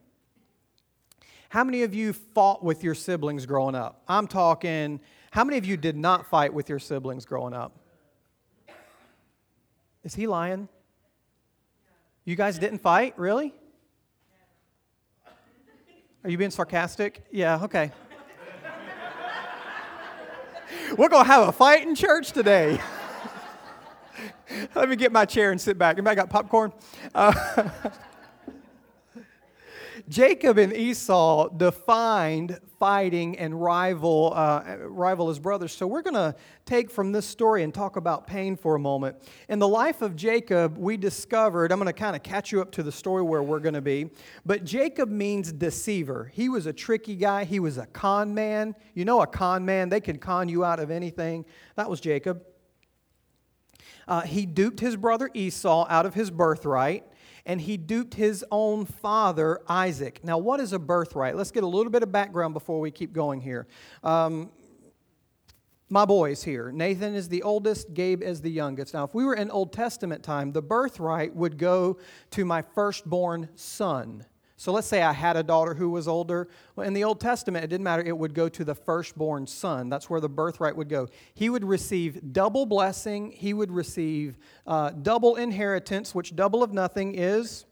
How 1.51 1.63
many 1.63 1.85
of 1.85 1.95
you 1.95 2.13
fought 2.13 2.65
with 2.65 2.83
your 2.83 2.97
siblings 2.97 3.47
growing 3.47 3.77
up? 3.77 4.03
I'm 4.09 4.27
talking, 4.27 4.99
how 5.31 5.45
many 5.45 5.57
of 5.57 5.65
you 5.65 5.77
did 5.77 5.97
not 5.97 6.27
fight 6.27 6.53
with 6.53 6.69
your 6.69 6.81
siblings 6.81 7.25
growing 7.25 7.55
up? 7.55 7.79
Is 10.03 10.17
he 10.17 10.27
lying? 10.27 10.69
You 12.29 12.37
guys 12.37 12.59
didn't 12.59 12.81
fight? 12.81 13.15
Really? 13.17 13.55
Are 16.23 16.29
you 16.29 16.37
being 16.37 16.51
sarcastic? 16.51 17.25
Yeah, 17.31 17.65
okay. 17.65 17.91
We're 20.99 21.09
going 21.09 21.25
to 21.25 21.27
have 21.27 21.49
a 21.49 21.53
fight 21.53 21.87
in 21.87 21.95
church 21.95 22.33
today. 22.33 22.79
Let 24.75 24.91
me 24.91 24.97
get 24.97 25.11
my 25.11 25.25
chair 25.25 25.53
and 25.53 25.59
sit 25.59 25.79
back. 25.79 25.97
Anybody 25.97 26.17
got 26.17 26.29
popcorn? 26.29 26.75
Uh, 27.15 27.33
Jacob 30.11 30.59
and 30.59 30.75
Esau 30.75 31.49
defined 31.49 32.61
fighting 32.79 33.37
and 33.39 33.61
rival, 33.61 34.33
uh, 34.35 34.77
rival 34.83 35.31
as 35.31 35.39
brothers. 35.39 35.73
So 35.73 35.87
we're 35.87 36.03
going 36.03 36.15
to 36.15 36.35
take 36.65 36.91
from 36.91 37.13
this 37.13 37.27
story 37.27 37.63
and 37.63 37.75
talk 37.75 37.97
about 37.97 38.27
pain 38.27 38.57
for 38.57 38.77
a 38.77 38.79
moment. 38.79 39.17
In 39.49 39.59
the 39.59 39.69
life 39.69 40.01
of 40.01 40.15
Jacob, 40.15 40.79
we 40.79 40.97
discovered, 40.97 41.73
I'm 41.73 41.79
going 41.79 41.87
to 41.87 41.93
kind 41.93 42.15
of 42.15 42.23
catch 42.23 42.53
you 42.53 42.61
up 42.61 42.71
to 42.73 42.83
the 42.83 42.93
story 42.93 43.23
where 43.23 43.43
we're 43.43 43.59
going 43.61 43.75
to 43.75 43.81
be, 43.81 44.11
but 44.47 44.65
Jacob 44.65 45.11
means 45.11 45.53
deceiver. 45.53 46.31
He 46.33 46.49
was 46.49 46.67
a 46.67 46.73
tricky 46.73 47.17
guy, 47.17 47.45
he 47.45 47.61
was 47.61 47.79
a 47.79 47.87
con 47.87 48.35
man. 48.35 48.75
You 48.95 49.05
know, 49.05 49.21
a 49.23 49.27
con 49.27 49.65
man, 49.65 49.89
they 49.89 50.01
can 50.01 50.19
con 50.19 50.49
you 50.49 50.65
out 50.65 50.81
of 50.81 50.91
anything. 50.91 51.45
That 51.77 51.91
was 51.91 52.01
Jacob. 52.01 52.45
Uh, 54.07 54.23
he 54.23 54.47
duped 54.47 54.81
his 54.81 54.97
brother 54.97 55.31
Esau 55.35 55.87
out 55.89 56.07
of 56.07 56.15
his 56.15 56.31
birthright 56.31 57.05
and 57.49 57.63
he 57.63 57.79
duped 57.79 58.15
his 58.15 58.45
own 58.53 58.85
father, 58.85 59.63
Isaac. 59.67 60.21
Now, 60.23 60.37
what 60.37 60.61
is 60.61 60.75
a 60.75 60.79
birthright? 60.79 61.35
Let's 61.35 61.51
get 61.51 61.65
a 61.65 61.67
little 61.67 61.91
bit 61.91 62.03
of 62.03 62.13
background 62.13 62.53
before 62.53 62.79
we 62.79 62.91
keep 62.91 63.15
going 63.15 63.41
here. 63.41 63.67
Um, 64.05 64.51
my 65.89 66.05
boys 66.05 66.43
here. 66.43 66.71
Nathan 66.71 67.15
is 67.15 67.31
the 67.31 67.43
oldest, 67.43 67.95
Gabe 67.95 68.23
is 68.23 68.43
the 68.43 68.51
youngest. 68.51 68.93
Now, 68.93 69.05
if 69.05 69.15
we 69.15 69.25
were 69.25 69.35
in 69.35 69.51
Old 69.51 69.73
Testament 69.73 70.23
time, 70.23 70.53
the 70.53 70.61
birthright 70.61 71.35
would 71.35 71.57
go 71.57 71.99
to 72.33 72.45
my 72.45 72.61
firstborn 72.61 73.49
son. 73.55 74.27
So 74.61 74.73
let's 74.73 74.89
say 74.89 75.03
I 75.03 75.13
had 75.13 75.37
a 75.37 75.45
daughter 75.45 75.73
who 75.73 75.89
was 75.89 76.09
older. 76.09 76.49
Well, 76.75 76.85
in 76.85 76.93
the 76.93 77.05
Old 77.05 77.21
Testament, 77.21 77.65
it 77.65 77.69
didn't 77.69 77.85
matter. 77.85 78.03
It 78.03 78.19
would 78.19 78.35
go 78.35 78.49
to 78.49 78.65
the 78.65 78.75
firstborn 78.75 79.47
son. 79.47 79.89
That's 79.89 80.11
where 80.11 80.21
the 80.21 80.29
birthright 80.29 80.77
would 80.77 80.89
go. 80.89 81.07
He 81.33 81.49
would 81.49 81.65
receive 81.65 82.33
double 82.33 82.67
blessing. 82.67 83.31
He 83.31 83.55
would 83.55 83.71
receive 83.71 84.37
uh, 84.67 84.91
double 84.91 85.37
inheritance, 85.37 86.13
which 86.13 86.35
double 86.35 86.65
of 86.65 86.73
nothing 86.73 87.15
is. 87.15 87.67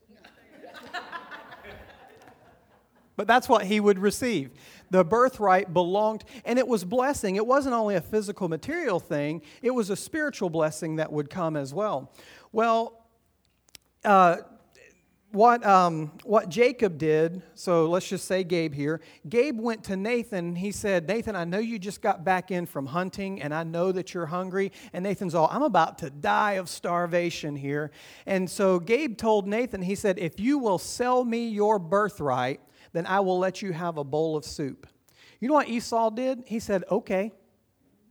but 3.16 3.26
that's 3.26 3.48
what 3.48 3.64
he 3.64 3.80
would 3.80 3.98
receive. 3.98 4.52
The 4.92 5.04
birthright 5.04 5.74
belonged, 5.74 6.22
and 6.44 6.56
it 6.56 6.68
was 6.68 6.84
blessing. 6.84 7.34
It 7.34 7.48
wasn't 7.48 7.74
only 7.74 7.96
a 7.96 8.00
physical, 8.00 8.48
material 8.48 9.00
thing, 9.00 9.42
it 9.60 9.72
was 9.72 9.90
a 9.90 9.96
spiritual 9.96 10.50
blessing 10.50 10.96
that 10.96 11.10
would 11.10 11.30
come 11.30 11.56
as 11.56 11.74
well. 11.74 12.12
Well, 12.52 13.04
uh, 14.04 14.36
what, 15.36 15.66
um, 15.66 16.10
what 16.24 16.48
Jacob 16.48 16.96
did, 16.96 17.42
so 17.54 17.90
let's 17.90 18.08
just 18.08 18.24
say 18.24 18.42
Gabe 18.42 18.72
here, 18.72 19.02
Gabe 19.28 19.60
went 19.60 19.84
to 19.84 19.94
Nathan. 19.94 20.56
He 20.56 20.72
said, 20.72 21.06
Nathan, 21.06 21.36
I 21.36 21.44
know 21.44 21.58
you 21.58 21.78
just 21.78 22.00
got 22.00 22.24
back 22.24 22.50
in 22.50 22.64
from 22.64 22.86
hunting 22.86 23.42
and 23.42 23.54
I 23.54 23.62
know 23.62 23.92
that 23.92 24.14
you're 24.14 24.24
hungry. 24.24 24.72
And 24.94 25.02
Nathan's 25.02 25.34
all, 25.34 25.48
I'm 25.52 25.62
about 25.62 25.98
to 25.98 26.08
die 26.08 26.52
of 26.52 26.70
starvation 26.70 27.54
here. 27.54 27.90
And 28.24 28.48
so 28.48 28.80
Gabe 28.80 29.18
told 29.18 29.46
Nathan, 29.46 29.82
he 29.82 29.94
said, 29.94 30.18
If 30.18 30.40
you 30.40 30.56
will 30.58 30.78
sell 30.78 31.22
me 31.22 31.50
your 31.50 31.78
birthright, 31.78 32.60
then 32.94 33.04
I 33.04 33.20
will 33.20 33.38
let 33.38 33.60
you 33.60 33.74
have 33.74 33.98
a 33.98 34.04
bowl 34.04 34.38
of 34.38 34.44
soup. 34.46 34.86
You 35.38 35.48
know 35.48 35.54
what 35.54 35.68
Esau 35.68 36.08
did? 36.08 36.44
He 36.46 36.58
said, 36.60 36.82
Okay 36.90 37.32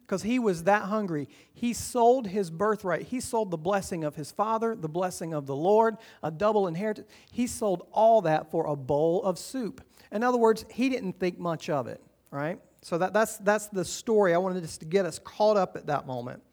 because 0.05 0.21
he 0.21 0.37
was 0.37 0.63
that 0.63 0.83
hungry. 0.83 1.27
He 1.53 1.73
sold 1.73 2.27
his 2.27 2.51
birthright. 2.51 3.07
He 3.07 3.19
sold 3.19 3.49
the 3.49 3.57
blessing 3.57 4.03
of 4.03 4.15
his 4.15 4.31
father, 4.31 4.75
the 4.75 4.87
blessing 4.87 5.33
of 5.33 5.47
the 5.47 5.55
Lord, 5.55 5.97
a 6.21 6.29
double 6.29 6.67
inheritance. 6.67 7.07
He 7.31 7.47
sold 7.47 7.87
all 7.91 8.21
that 8.21 8.51
for 8.51 8.67
a 8.67 8.75
bowl 8.75 9.23
of 9.23 9.39
soup. 9.39 9.81
In 10.11 10.23
other 10.23 10.37
words, 10.37 10.63
he 10.69 10.89
didn't 10.89 11.19
think 11.19 11.39
much 11.39 11.69
of 11.69 11.87
it, 11.87 12.01
right? 12.29 12.59
So 12.83 12.99
that, 12.99 13.13
that's, 13.13 13.37
that's 13.37 13.67
the 13.67 13.83
story. 13.83 14.35
I 14.35 14.37
wanted 14.37 14.61
just 14.61 14.81
to 14.81 14.85
get 14.85 15.05
us 15.05 15.17
caught 15.17 15.57
up 15.57 15.75
at 15.75 15.87
that 15.87 16.05
moment. 16.05 16.43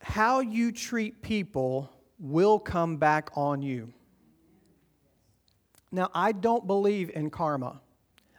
How 0.00 0.40
you 0.40 0.72
treat 0.72 1.20
people 1.20 1.90
will 2.18 2.58
come 2.58 2.96
back 2.96 3.28
on 3.34 3.60
you. 3.60 3.92
Now, 5.92 6.10
I 6.14 6.32
don't 6.32 6.66
believe 6.66 7.10
in 7.10 7.28
karma. 7.28 7.80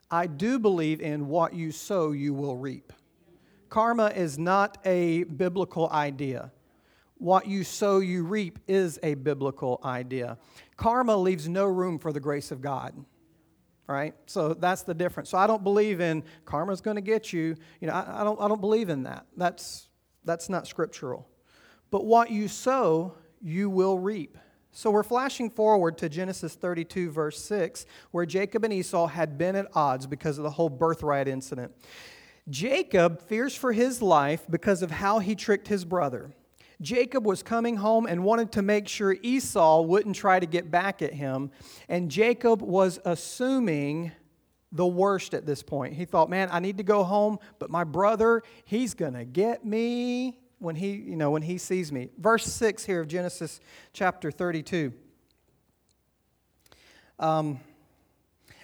I 0.09 0.25
do 0.25 0.57
believe 0.57 0.99
in 0.99 1.27
what 1.27 1.53
you 1.53 1.71
sow, 1.71 2.11
you 2.11 2.33
will 2.33 2.55
reap. 2.55 2.91
Karma 3.69 4.07
is 4.07 4.37
not 4.37 4.77
a 4.85 5.23
biblical 5.23 5.89
idea. 5.89 6.51
What 7.17 7.47
you 7.47 7.63
sow, 7.63 7.99
you 7.99 8.23
reap 8.23 8.59
is 8.67 8.99
a 9.01 9.15
biblical 9.15 9.79
idea. 9.83 10.37
Karma 10.75 11.15
leaves 11.17 11.49
no 11.49 11.65
room 11.65 11.97
for 11.97 12.13
the 12.13 12.19
grace 12.19 12.51
of 12.51 12.61
God. 12.61 12.93
Right? 13.87 14.13
So 14.25 14.53
that's 14.53 14.83
the 14.83 14.93
difference. 14.93 15.29
So 15.29 15.37
I 15.37 15.47
don't 15.47 15.63
believe 15.63 16.01
in 16.01 16.23
karma's 16.43 16.81
going 16.81 16.95
to 16.95 17.01
get 17.01 17.31
you. 17.31 17.55
You 17.79 17.87
know, 17.87 17.93
I, 17.93 18.21
I, 18.21 18.23
don't, 18.25 18.39
I 18.41 18.49
don't 18.49 18.59
believe 18.59 18.89
in 18.89 19.03
that. 19.03 19.25
That's, 19.37 19.87
that's 20.25 20.49
not 20.49 20.67
scriptural. 20.67 21.27
But 21.89 22.03
what 22.03 22.29
you 22.29 22.49
sow, 22.49 23.13
you 23.41 23.69
will 23.69 23.97
reap. 23.97 24.37
So 24.71 24.91
we're 24.91 25.03
flashing 25.03 25.49
forward 25.49 25.97
to 25.99 26.09
Genesis 26.09 26.53
32, 26.55 27.09
verse 27.09 27.41
6, 27.41 27.85
where 28.11 28.25
Jacob 28.25 28.63
and 28.63 28.73
Esau 28.73 29.07
had 29.07 29.37
been 29.37 29.55
at 29.55 29.67
odds 29.73 30.05
because 30.05 30.37
of 30.37 30.43
the 30.43 30.51
whole 30.51 30.69
birthright 30.69 31.27
incident. 31.27 31.71
Jacob 32.49 33.21
fears 33.21 33.55
for 33.55 33.73
his 33.73 34.01
life 34.01 34.45
because 34.49 34.81
of 34.81 34.91
how 34.91 35.19
he 35.19 35.35
tricked 35.35 35.67
his 35.67 35.85
brother. 35.85 36.31
Jacob 36.81 37.25
was 37.25 37.41
coming 37.41 37.77
home 37.77 38.05
and 38.05 38.23
wanted 38.23 38.51
to 38.51 38.61
make 38.61 38.87
sure 38.87 39.15
Esau 39.21 39.81
wouldn't 39.81 40.15
try 40.15 40.39
to 40.39 40.45
get 40.45 40.69
back 40.69 41.01
at 41.01 41.13
him. 41.13 41.51
And 41.89 42.11
Jacob 42.11 42.61
was 42.61 42.99
assuming 43.03 44.11
the 44.71 44.85
worst 44.85 45.33
at 45.33 45.45
this 45.45 45.63
point. 45.63 45.95
He 45.95 46.05
thought, 46.05 46.29
man, 46.29 46.49
I 46.51 46.59
need 46.59 46.77
to 46.77 46.83
go 46.83 47.03
home, 47.03 47.39
but 47.57 47.69
my 47.69 47.83
brother, 47.83 48.43
he's 48.65 48.93
going 48.93 49.13
to 49.13 49.25
get 49.25 49.65
me 49.65 50.39
when 50.59 50.75
he, 50.75 50.91
you 50.91 51.15
know, 51.15 51.31
when 51.31 51.41
he 51.41 51.57
sees 51.57 51.91
me. 51.91 52.09
Verse 52.17 52.45
6 52.45 52.85
here 52.85 53.01
of 53.01 53.07
Genesis 53.07 53.59
chapter 53.93 54.29
32. 54.29 54.93
Um, 57.19 57.59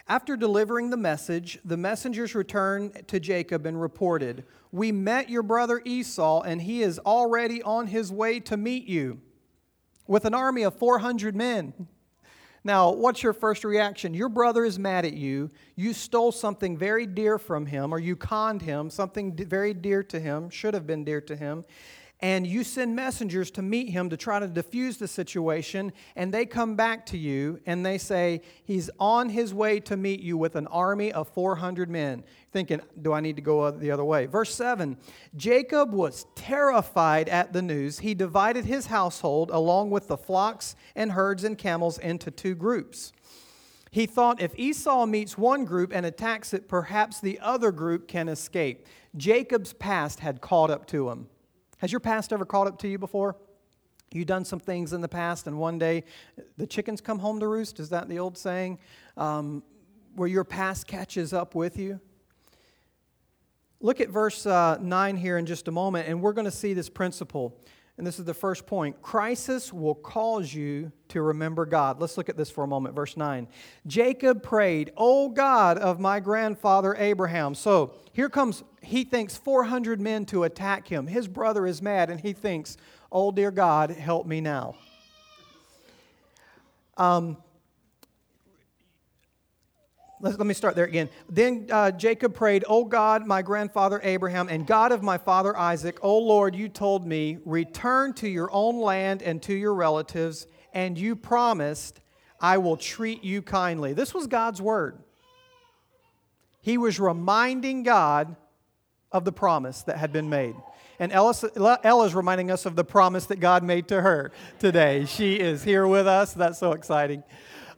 after 0.08 0.36
delivering 0.36 0.90
the 0.90 0.98
message, 0.98 1.60
the 1.64 1.78
messengers 1.78 2.36
returned 2.36 3.08
to 3.08 3.20
Jacob 3.20 3.66
and 3.66 3.82
reported, 3.82 4.44
We 4.72 4.92
met 4.92 5.30
your 5.30 5.44
brother 5.44 5.82
Esau, 5.86 6.42
and 6.42 6.62
he 6.62 6.82
is 6.82 7.00
already 7.00 7.64
on 7.64 7.88
his 7.88 8.12
way 8.12 8.40
to 8.42 8.58
meet 8.58 8.86
you 8.86 9.22
with 10.06 10.26
an 10.26 10.34
army 10.34 10.64
of 10.64 10.78
400 10.78 11.36
men. 11.36 11.88
Now, 12.66 12.92
what's 12.92 13.24
your 13.24 13.34
first 13.34 13.66
reaction? 13.66 14.14
Your 14.14 14.30
brother 14.30 14.64
is 14.64 14.80
mad 14.80 15.06
at 15.06 15.14
you. 15.14 15.50
You 15.76 15.94
stole 15.94 16.32
something 16.32 16.78
very 16.78 17.06
dear 17.06 17.38
from 17.38 17.66
him, 17.66 17.94
or 17.94 18.00
you 18.00 18.16
conned 18.16 18.62
him, 18.62 18.90
something 18.90 19.36
very 19.36 19.74
dear 19.74 20.02
to 20.04 20.20
him, 20.20 20.50
should 20.50 20.74
have 20.74 20.88
been 20.88 21.04
dear 21.04 21.20
to 21.22 21.36
him. 21.36 21.66
And 22.24 22.48
you 22.48 22.64
send 22.64 22.96
messengers 22.96 23.52
to 23.52 23.62
meet 23.62 23.90
him 23.90 24.10
to 24.10 24.16
try 24.16 24.40
to 24.40 24.48
diffuse 24.48 24.96
the 24.96 25.10
situation, 25.10 25.92
and 26.16 26.34
they 26.34 26.46
come 26.46 26.78
back 26.78 27.06
to 27.08 27.18
you 27.18 27.60
and 27.66 27.86
they 27.86 27.98
say, 27.98 28.40
He's 28.64 28.90
on 28.98 29.28
his 29.28 29.54
way 29.54 29.82
to 29.82 29.98
meet 29.98 30.22
you 30.22 30.38
with 30.38 30.56
an 30.56 30.66
army 30.68 31.12
of 31.12 31.28
400 31.28 31.90
men. 31.90 32.24
Thinking, 32.54 32.80
do 33.02 33.12
I 33.12 33.20
need 33.20 33.36
to 33.36 33.42
go 33.42 33.70
the 33.72 33.92
other 33.92 34.06
way? 34.06 34.26
Verse 34.26 34.56
7 34.56 34.96
Jacob 35.36 35.92
was 35.92 36.26
terrified 36.34 37.28
at 37.28 37.52
the 37.52 37.62
news. 37.62 38.00
He 38.00 38.14
divided 38.14 38.64
his 38.64 38.86
household 38.86 39.52
along 39.52 39.90
with 39.90 40.08
the 40.08 40.16
flocks 40.16 40.78
and 40.96 41.12
herds 41.12 41.44
and 41.44 41.58
camels 41.58 41.98
into 41.98 42.32
two 42.32 42.56
groups. 42.56 43.12
He 43.92 44.06
thought 44.06 44.42
if 44.42 44.58
Esau 44.58 45.06
meets 45.08 45.38
one 45.38 45.66
group 45.66 45.92
and 45.94 46.06
attacks 46.06 46.54
it, 46.54 46.70
perhaps 46.70 47.20
the 47.20 47.38
other 47.42 47.74
group 47.74 48.08
can 48.08 48.30
escape. 48.30 48.88
Jacob's 49.18 49.74
past 49.74 50.22
had 50.22 50.40
caught 50.40 50.72
up 50.72 50.88
to 50.88 51.10
him. 51.10 51.28
Has 51.84 51.92
your 51.92 52.00
past 52.00 52.32
ever 52.32 52.46
caught 52.46 52.66
up 52.66 52.80
to 52.80 52.88
you 52.88 52.98
before? 52.98 53.36
You've 54.14 54.28
done 54.28 54.46
some 54.46 54.62
things 54.62 54.94
in 54.94 55.02
the 55.02 55.10
past, 55.10 55.48
and 55.48 55.60
one 55.60 55.78
day 55.78 56.06
the 56.56 56.66
chickens 56.66 57.02
come 57.02 57.20
home 57.20 57.42
to 57.42 57.48
roost. 57.50 57.78
Is 57.78 57.90
that 57.90 58.08
the 58.08 58.20
old 58.20 58.38
saying? 58.38 58.80
Um, 59.18 59.64
where 60.16 60.30
your 60.30 60.46
past 60.46 60.88
catches 60.88 61.34
up 61.34 61.56
with 61.56 61.78
you? 61.78 62.00
Look 63.82 64.00
at 64.00 64.08
verse 64.08 64.46
uh, 64.46 64.78
9 64.80 65.18
here 65.18 65.38
in 65.38 65.46
just 65.46 65.68
a 65.68 65.72
moment, 65.72 66.08
and 66.08 66.22
we're 66.22 66.32
going 66.32 66.46
to 66.46 66.52
see 66.52 66.74
this 66.74 66.88
principle. 66.88 67.54
And 67.98 68.08
this 68.08 68.18
is 68.18 68.26
the 68.26 68.34
first 68.34 68.66
point. 68.66 69.02
Crisis 69.04 69.72
will 69.72 69.94
cause 69.94 70.52
you 70.54 70.92
to 71.10 71.22
remember 71.22 71.66
God. 71.66 72.02
Let's 72.02 72.18
look 72.18 72.28
at 72.28 72.36
this 72.36 72.50
for 72.50 72.64
a 72.64 72.68
moment. 72.68 72.96
Verse 72.96 73.16
9. 73.16 73.48
Jacob 73.86 74.42
prayed, 74.42 74.92
O 74.98 75.30
God 75.30 75.78
of 75.78 76.00
my 76.00 76.20
grandfather 76.20 76.96
Abraham. 76.96 77.54
So 77.54 77.94
here 78.12 78.30
comes, 78.30 78.64
he 78.82 79.04
thinks 79.04 79.38
400 79.38 80.02
men 80.02 80.26
to 80.28 80.44
attack 80.44 80.88
him. 80.88 81.06
His 81.06 81.28
brother 81.28 81.68
is 81.68 81.84
mad, 81.84 82.10
and 82.10 82.20
he 82.20 82.34
thinks, 82.34 82.78
Oh, 83.12 83.32
dear 83.32 83.52
God, 83.52 83.92
help 83.92 84.26
me 84.26 84.42
now. 84.42 84.76
Um, 86.98 87.38
let 90.24 90.40
me 90.40 90.54
start 90.54 90.76
there 90.76 90.86
again. 90.86 91.10
Then 91.30 91.68
uh, 91.70 91.92
Jacob 91.92 92.34
prayed, 92.34 92.64
O 92.70 92.86
God, 92.86 93.28
my 93.28 93.42
grandfather 93.42 94.00
Abraham, 94.04 94.48
and 94.48 94.66
God 94.66 94.94
of 94.94 95.04
my 95.04 95.18
father 95.18 95.56
Isaac, 95.58 96.00
O 96.02 96.18
Lord, 96.18 96.56
you 96.56 96.70
told 96.70 97.06
me, 97.06 97.40
return 97.46 98.14
to 98.14 98.30
your 98.30 98.50
own 98.52 98.80
land 98.80 99.22
and 99.22 99.42
to 99.44 99.54
your 99.54 99.74
relatives, 99.74 100.48
and 100.74 100.98
you 100.98 101.18
promised, 101.18 102.00
I 102.40 102.58
will 102.58 102.78
treat 102.78 103.24
you 103.24 103.42
kindly. 103.42 103.92
This 103.92 104.14
was 104.14 104.28
God's 104.28 104.62
word. 104.62 104.98
He 106.62 106.78
was 106.78 107.02
reminding 107.02 107.84
God 107.84 108.38
of 109.12 109.26
the 109.26 109.34
promise 109.34 109.82
that 109.84 109.98
had 109.98 110.14
been 110.14 110.30
made. 110.30 110.56
And 111.00 111.12
Ella 111.12 112.06
is 112.06 112.16
reminding 112.16 112.50
us 112.50 112.66
of 112.66 112.78
the 112.78 112.86
promise 112.86 113.26
that 113.26 113.42
God 113.42 113.62
made 113.62 113.90
to 113.90 114.02
her 114.02 114.32
today. 114.60 115.04
She 115.04 115.36
is 115.36 115.64
here 115.64 115.86
with 115.86 116.08
us. 116.08 116.34
That's 116.34 116.60
so 116.60 116.72
exciting. 116.72 117.24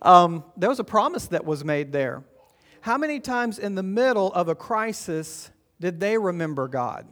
Um, 0.04 0.44
there 0.56 0.70
was 0.70 0.80
a 0.80 0.84
promise 0.84 1.26
that 1.28 1.44
was 1.44 1.66
made 1.66 1.92
there. 1.92 2.24
How 2.86 3.00
many 3.00 3.20
times 3.20 3.58
in 3.58 3.74
the 3.74 3.82
middle 3.82 4.32
of 4.34 4.48
a 4.48 4.54
crisis 4.54 5.50
did 5.80 6.00
they 6.00 6.20
remember 6.20 6.68
God? 6.68 7.08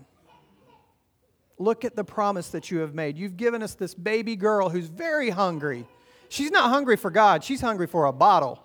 Look 1.58 1.84
at 1.84 1.96
the 1.96 2.03
promise 2.03 2.50
that 2.50 2.70
you 2.70 2.77
have 2.82 2.94
made. 2.94 3.18
You've 3.18 3.38
given 3.38 3.63
us 3.63 3.74
this 3.74 3.96
baby 3.96 4.36
girl 4.36 4.70
who's 4.70 4.86
very 4.86 5.32
hungry. 5.32 5.88
She's 6.30 6.51
not 6.51 6.70
hungry 6.70 6.96
for 6.96 7.10
God, 7.10 7.44
she's 7.44 7.60
hungry 7.60 7.88
for 7.88 8.06
a 8.06 8.13
bottle, 8.13 8.63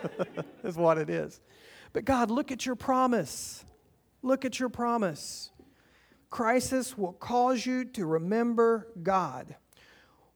is 0.64 0.74
what 0.74 0.96
it 0.96 1.10
is. 1.10 1.38
But 1.92 2.06
God, 2.06 2.30
look 2.30 2.50
at 2.50 2.64
your 2.64 2.76
promise. 2.76 3.62
Look 4.22 4.46
at 4.46 4.58
your 4.58 4.70
promise. 4.70 5.50
Crisis 6.30 6.96
will 6.96 7.12
cause 7.12 7.66
you 7.66 7.84
to 7.84 8.06
remember 8.06 8.88
God. 9.02 9.54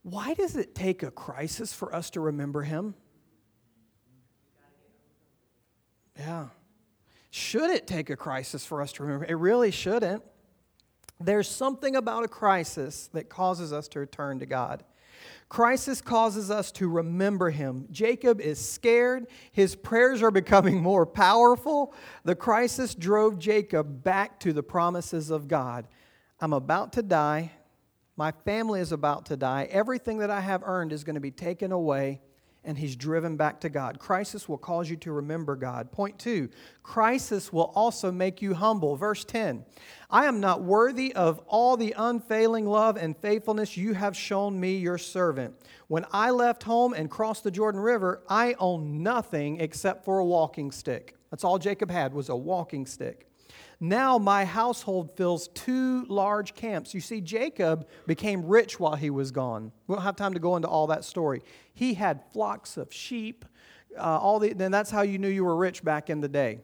Why 0.03 0.35
does 0.35 0.57
it 0.57 0.75
take 0.75 1.03
a 1.03 1.11
crisis 1.11 1.73
for 1.73 1.95
us 1.95 2.11
to 2.11 2.21
remember 2.21 2.65
Him? 2.65 2.97
Yeah. 6.23 6.47
Should 7.31 7.71
it 7.71 7.87
take 7.87 8.11
a 8.11 8.17
crisis 8.17 8.65
for 8.65 8.81
us 8.81 8.93
to 8.93 9.03
remember? 9.03 9.25
It 9.25 9.35
really 9.35 9.73
shouldn't. 9.73 10.23
There's 11.19 11.49
something 11.49 11.97
about 11.97 12.25
a 12.25 12.29
crisis 12.29 13.09
that 13.13 13.29
causes 13.29 13.73
us 13.73 13.89
to 13.89 14.01
return 14.01 14.39
to 14.39 14.47
God. 14.47 14.85
Crisis 15.49 16.01
causes 16.01 16.51
us 16.51 16.71
to 16.73 16.89
remember 16.89 17.51
him. 17.51 17.89
Jacob 17.91 18.41
is 18.41 18.65
scared. 18.65 19.27
His 19.51 19.75
prayers 19.75 20.23
are 20.23 20.31
becoming 20.31 20.81
more 20.81 21.05
powerful. 21.05 21.95
The 22.25 22.37
crisis 22.37 22.95
drove 22.95 23.39
Jacob 23.39 24.05
back 24.05 24.39
to 24.41 24.53
the 24.53 24.63
promises 24.63 25.31
of 25.31 25.49
God. 25.49 25.89
I'm 26.41 26.53
about 26.53 26.93
to 26.95 27.03
die. 27.03 27.53
My 28.17 28.31
family 28.45 28.81
is 28.81 28.93
about 28.93 29.27
to 29.27 29.37
die. 29.37 29.69
Everything 29.71 30.19
that 30.19 30.31
I 30.31 30.41
have 30.41 30.63
earned 30.65 30.93
is 30.93 31.03
going 31.03 31.15
to 31.15 31.21
be 31.21 31.31
taken 31.33 31.73
away 31.73 32.21
and 32.65 32.79
he's 32.79 32.95
driven 32.95 33.37
back 33.37 33.61
to 33.61 33.69
God. 33.69 33.99
Crisis 33.99 34.49
will 34.49 34.59
cause 34.59 34.89
you 34.89 34.97
to 34.97 35.13
remember 35.13 35.57
God. 35.57 35.91
Point 35.91 36.19
two, 36.19 36.49
crisis 36.83 37.53
will 37.53 37.73
also 37.75 38.13
make 38.13 38.41
you 38.41 38.55
humble. 38.55 38.97
Verse 38.97 39.25
10 39.25 39.65
I 40.11 40.27
am 40.27 40.41
not 40.41 40.63
worthy 40.63 41.15
of 41.15 41.41
all 41.47 41.77
the 41.77 41.95
unfailing 41.97 42.67
love 42.67 42.97
and 42.97 43.17
faithfulness 43.17 43.77
you 43.77 43.95
have 43.95 44.17
shown 44.17 44.59
me, 44.59 44.77
your 44.77 44.99
servant. 44.99 45.55
When 45.89 46.07
I 46.13 46.31
left 46.31 46.63
home 46.63 46.95
and 46.95 47.11
crossed 47.11 47.45
the 47.45 47.51
Jordan 47.51 47.81
River, 47.81 48.23
I 48.29 48.55
owned 48.59 49.03
nothing 49.03 49.61
except 49.61 50.05
for 50.05 50.19
a 50.19 50.25
walking 50.25 50.71
stick. 50.71 51.17
That's 51.31 51.45
all 51.45 51.59
Jacob 51.59 51.91
had 51.91 52.15
was 52.15 52.29
a 52.29 52.37
walking 52.37 52.87
stick. 52.87 53.27
Now 53.83 54.17
my 54.17 54.45
household 54.45 55.17
fills 55.17 55.49
two 55.49 56.05
large 56.05 56.55
camps. 56.55 56.95
You 56.95 57.01
see, 57.01 57.21
Jacob 57.21 57.89
became 58.07 58.47
rich 58.47 58.79
while 58.79 58.95
he 58.95 59.11
was 59.11 59.33
gone. 59.33 59.73
We 59.89 59.97
don't 59.97 60.05
have 60.05 60.15
time 60.15 60.35
to 60.35 60.39
go 60.39 60.55
into 60.55 60.69
all 60.69 60.87
that 60.87 61.05
story. 61.05 61.43
He 61.75 61.95
had 61.95 62.23
flocks 62.33 62.77
of 62.77 62.93
sheep. 62.93 63.45
Uh, 63.99 64.03
all 64.03 64.39
the, 64.39 64.53
then 64.53 64.71
that's 64.71 64.93
how 64.93 65.03
you 65.03 65.19
knew 65.19 65.27
you 65.27 65.45
were 65.45 65.57
rich 65.57 65.83
back 65.83 66.11
in 66.11 66.21
the 66.21 66.29
day. 66.29 66.61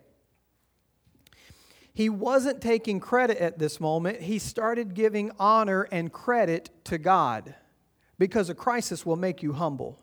He 1.93 2.09
wasn't 2.09 2.61
taking 2.61 3.01
credit 3.01 3.39
at 3.39 3.59
this 3.59 3.81
moment. 3.81 4.21
He 4.21 4.39
started 4.39 4.95
giving 4.95 5.33
honor 5.41 5.89
and 5.91 6.13
credit 6.13 6.71
to 6.85 6.99
God 6.99 7.57
because 8.17 8.49
a 8.49 8.55
crisis 8.55 9.05
will 9.05 9.17
make 9.17 9.43
you 9.43 9.55
humble. 9.55 9.99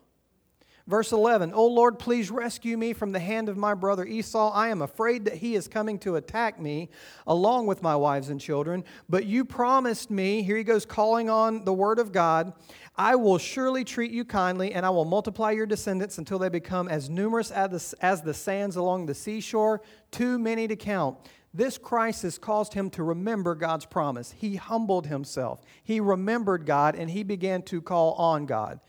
Verse 0.87 1.11
11, 1.11 1.51
O 1.53 1.65
Lord, 1.65 1.97
please 1.97 2.29
rescue 2.29 2.77
me 2.77 2.93
from 2.93 3.11
the 3.11 3.19
hand 3.19 3.49
of 3.49 3.57
my 3.57 3.73
brother 3.73 4.05
Esau. 4.05 4.51
I 4.53 4.67
am 4.67 4.83
afraid 4.83 5.25
that 5.25 5.37
he 5.37 5.55
is 5.55 5.67
coming 5.67 5.97
to 5.99 6.15
attack 6.15 6.59
me 6.59 6.89
along 7.25 7.65
with 7.65 7.81
my 7.81 7.95
wives 7.95 8.29
and 8.29 8.39
children. 8.39 8.83
But 9.09 9.25
you 9.25 9.45
promised 9.45 10.11
me, 10.11 10.43
here 10.43 10.57
he 10.57 10.63
goes 10.63 10.85
calling 10.85 11.27
on 11.27 11.65
the 11.65 11.73
word 11.73 11.97
of 11.97 12.11
God, 12.11 12.53
I 12.95 13.15
will 13.15 13.39
surely 13.39 13.83
treat 13.83 14.11
you 14.11 14.25
kindly, 14.25 14.73
and 14.73 14.85
I 14.85 14.91
will 14.91 15.05
multiply 15.05 15.51
your 15.51 15.65
descendants 15.65 16.19
until 16.19 16.37
they 16.37 16.49
become 16.49 16.87
as 16.87 17.09
numerous 17.09 17.49
as 17.49 17.93
the, 17.93 18.05
as 18.05 18.21
the 18.21 18.33
sands 18.35 18.75
along 18.75 19.07
the 19.07 19.15
seashore, 19.15 19.81
too 20.11 20.37
many 20.37 20.67
to 20.67 20.75
count. 20.75 21.17
This 21.51 21.79
crisis 21.79 22.37
caused 22.37 22.73
him 22.73 22.91
to 22.91 23.01
remember 23.01 23.55
God's 23.55 23.85
promise. 23.85 24.35
He 24.37 24.57
humbled 24.57 25.07
himself. 25.07 25.61
He 25.83 25.99
remembered 25.99 26.65
God 26.67 26.95
and 26.95 27.09
he 27.09 27.23
began 27.23 27.63
to 27.63 27.81
call 27.81 28.13
on 28.13 28.45
God. 28.45 28.81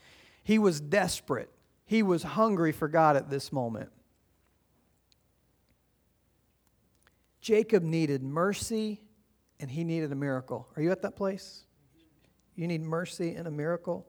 He 0.43 0.59
was 0.59 0.79
desperate. 0.79 1.49
He 1.87 2.03
was 2.03 2.21
hungry 2.21 2.73
for 2.73 2.89
God 2.89 3.15
at 3.15 3.29
this 3.29 3.51
moment. 3.51 3.89
Jacob 7.39 7.81
needed 7.81 8.21
mercy 8.21 8.99
and 9.59 9.71
he 9.71 9.85
needed 9.85 10.11
a 10.11 10.15
miracle. 10.15 10.67
Are 10.75 10.81
you 10.81 10.91
at 10.91 11.01
that 11.03 11.15
place? 11.15 11.63
You 12.55 12.67
need 12.67 12.81
mercy 12.81 13.35
and 13.35 13.47
a 13.47 13.51
miracle. 13.51 14.05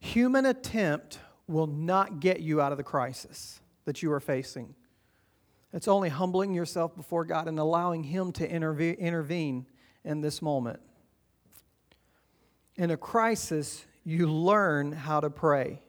Human 0.00 0.46
attempt 0.46 1.20
will 1.46 1.68
not 1.68 2.18
get 2.18 2.40
you 2.40 2.60
out 2.60 2.72
of 2.72 2.78
the 2.78 2.84
crisis 2.84 3.60
that 3.84 4.02
you 4.02 4.10
are 4.10 4.18
facing. 4.18 4.74
It's 5.72 5.86
only 5.86 6.08
humbling 6.08 6.54
yourself 6.54 6.96
before 6.96 7.24
God 7.24 7.46
and 7.46 7.60
allowing 7.60 8.02
Him 8.02 8.32
to 8.32 8.50
intervene 8.50 9.66
in 10.04 10.20
this 10.22 10.42
moment. 10.42 10.80
In 12.74 12.90
a 12.90 12.96
crisis, 12.96 13.84
you 14.04 14.26
learn 14.26 14.90
how 14.90 15.20
to 15.20 15.30
pray. 15.30 15.82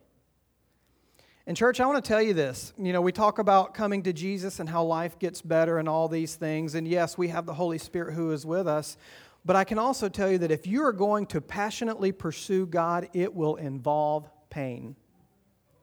And, 1.47 1.55
church, 1.55 1.79
I 1.79 1.85
want 1.85 2.03
to 2.03 2.05
tell 2.05 2.21
you 2.21 2.33
this. 2.33 2.73
You 2.77 2.91
know, 2.91 2.99
we 2.99 3.13
talk 3.13 3.39
about 3.39 3.73
coming 3.73 4.03
to 4.03 4.11
Jesus 4.11 4.59
and 4.59 4.67
how 4.67 4.83
life 4.83 5.17
gets 5.17 5.41
better 5.41 5.77
and 5.77 5.87
all 5.87 6.09
these 6.09 6.35
things. 6.35 6.75
And 6.75 6.85
yes, 6.85 7.17
we 7.17 7.29
have 7.29 7.45
the 7.45 7.53
Holy 7.53 7.77
Spirit 7.77 8.15
who 8.15 8.31
is 8.31 8.45
with 8.45 8.67
us. 8.67 8.97
But 9.45 9.55
I 9.55 9.63
can 9.63 9.79
also 9.79 10.09
tell 10.09 10.29
you 10.29 10.39
that 10.39 10.51
if 10.51 10.67
you 10.67 10.83
are 10.83 10.91
going 10.91 11.25
to 11.27 11.39
passionately 11.39 12.11
pursue 12.11 12.65
God, 12.65 13.07
it 13.13 13.33
will 13.33 13.55
involve 13.55 14.29
pain. 14.49 14.97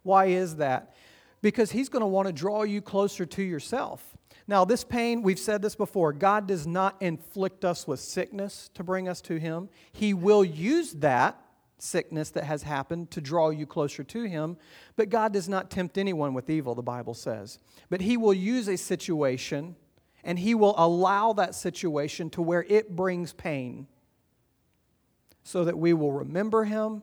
Why 0.02 0.26
is 0.26 0.56
that? 0.56 0.94
Because 1.40 1.72
He's 1.72 1.88
going 1.88 2.02
to 2.02 2.06
want 2.06 2.26
to 2.26 2.32
draw 2.34 2.64
you 2.64 2.82
closer 2.82 3.24
to 3.24 3.42
yourself. 3.42 4.18
Now, 4.46 4.66
this 4.66 4.84
pain, 4.84 5.22
we've 5.22 5.38
said 5.38 5.62
this 5.62 5.76
before, 5.76 6.12
God 6.12 6.46
does 6.46 6.66
not 6.66 7.00
inflict 7.00 7.64
us 7.64 7.88
with 7.88 8.00
sickness 8.00 8.68
to 8.74 8.84
bring 8.84 9.08
us 9.08 9.22
to 9.22 9.38
Him. 9.38 9.70
He 9.94 10.12
will 10.12 10.44
use 10.44 10.92
that 10.96 11.40
sickness 11.84 12.30
that 12.30 12.44
has 12.44 12.62
happened 12.62 13.10
to 13.12 13.20
draw 13.20 13.50
you 13.50 13.66
closer 13.66 14.02
to 14.04 14.24
Him. 14.24 14.56
But 14.96 15.10
God 15.10 15.32
does 15.32 15.48
not 15.48 15.70
tempt 15.70 15.98
anyone 15.98 16.34
with 16.34 16.50
evil, 16.50 16.74
the 16.74 16.82
Bible 16.82 17.14
says. 17.14 17.58
But 17.90 18.00
He 18.00 18.16
will 18.16 18.34
use 18.34 18.68
a 18.68 18.76
situation 18.76 19.76
and 20.22 20.38
He 20.38 20.54
will 20.54 20.74
allow 20.76 21.32
that 21.34 21.54
situation 21.54 22.30
to 22.30 22.42
where 22.42 22.64
it 22.68 22.96
brings 22.96 23.32
pain 23.32 23.86
so 25.42 25.64
that 25.64 25.78
we 25.78 25.92
will 25.92 26.12
remember 26.12 26.64
Him 26.64 27.02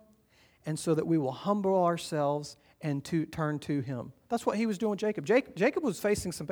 and 0.66 0.78
so 0.78 0.96
that 0.96 1.08
we 1.08 1.18
will 1.18 1.32
humble 1.32 1.84
ourselves 1.84 2.58
and 2.82 3.04
to 3.06 3.26
turn 3.26 3.60
to 3.60 3.82
Him. 3.82 4.12
That's 4.30 4.46
what 4.46 4.58
He 4.58 4.66
was 4.66 4.78
doing 4.78 4.92
with 4.92 5.00
Jacob. 5.00 5.26
Jacob, 5.26 5.56
Jacob 5.56 5.84
was 5.84 6.00
facing 6.00 6.32
some, 6.32 6.50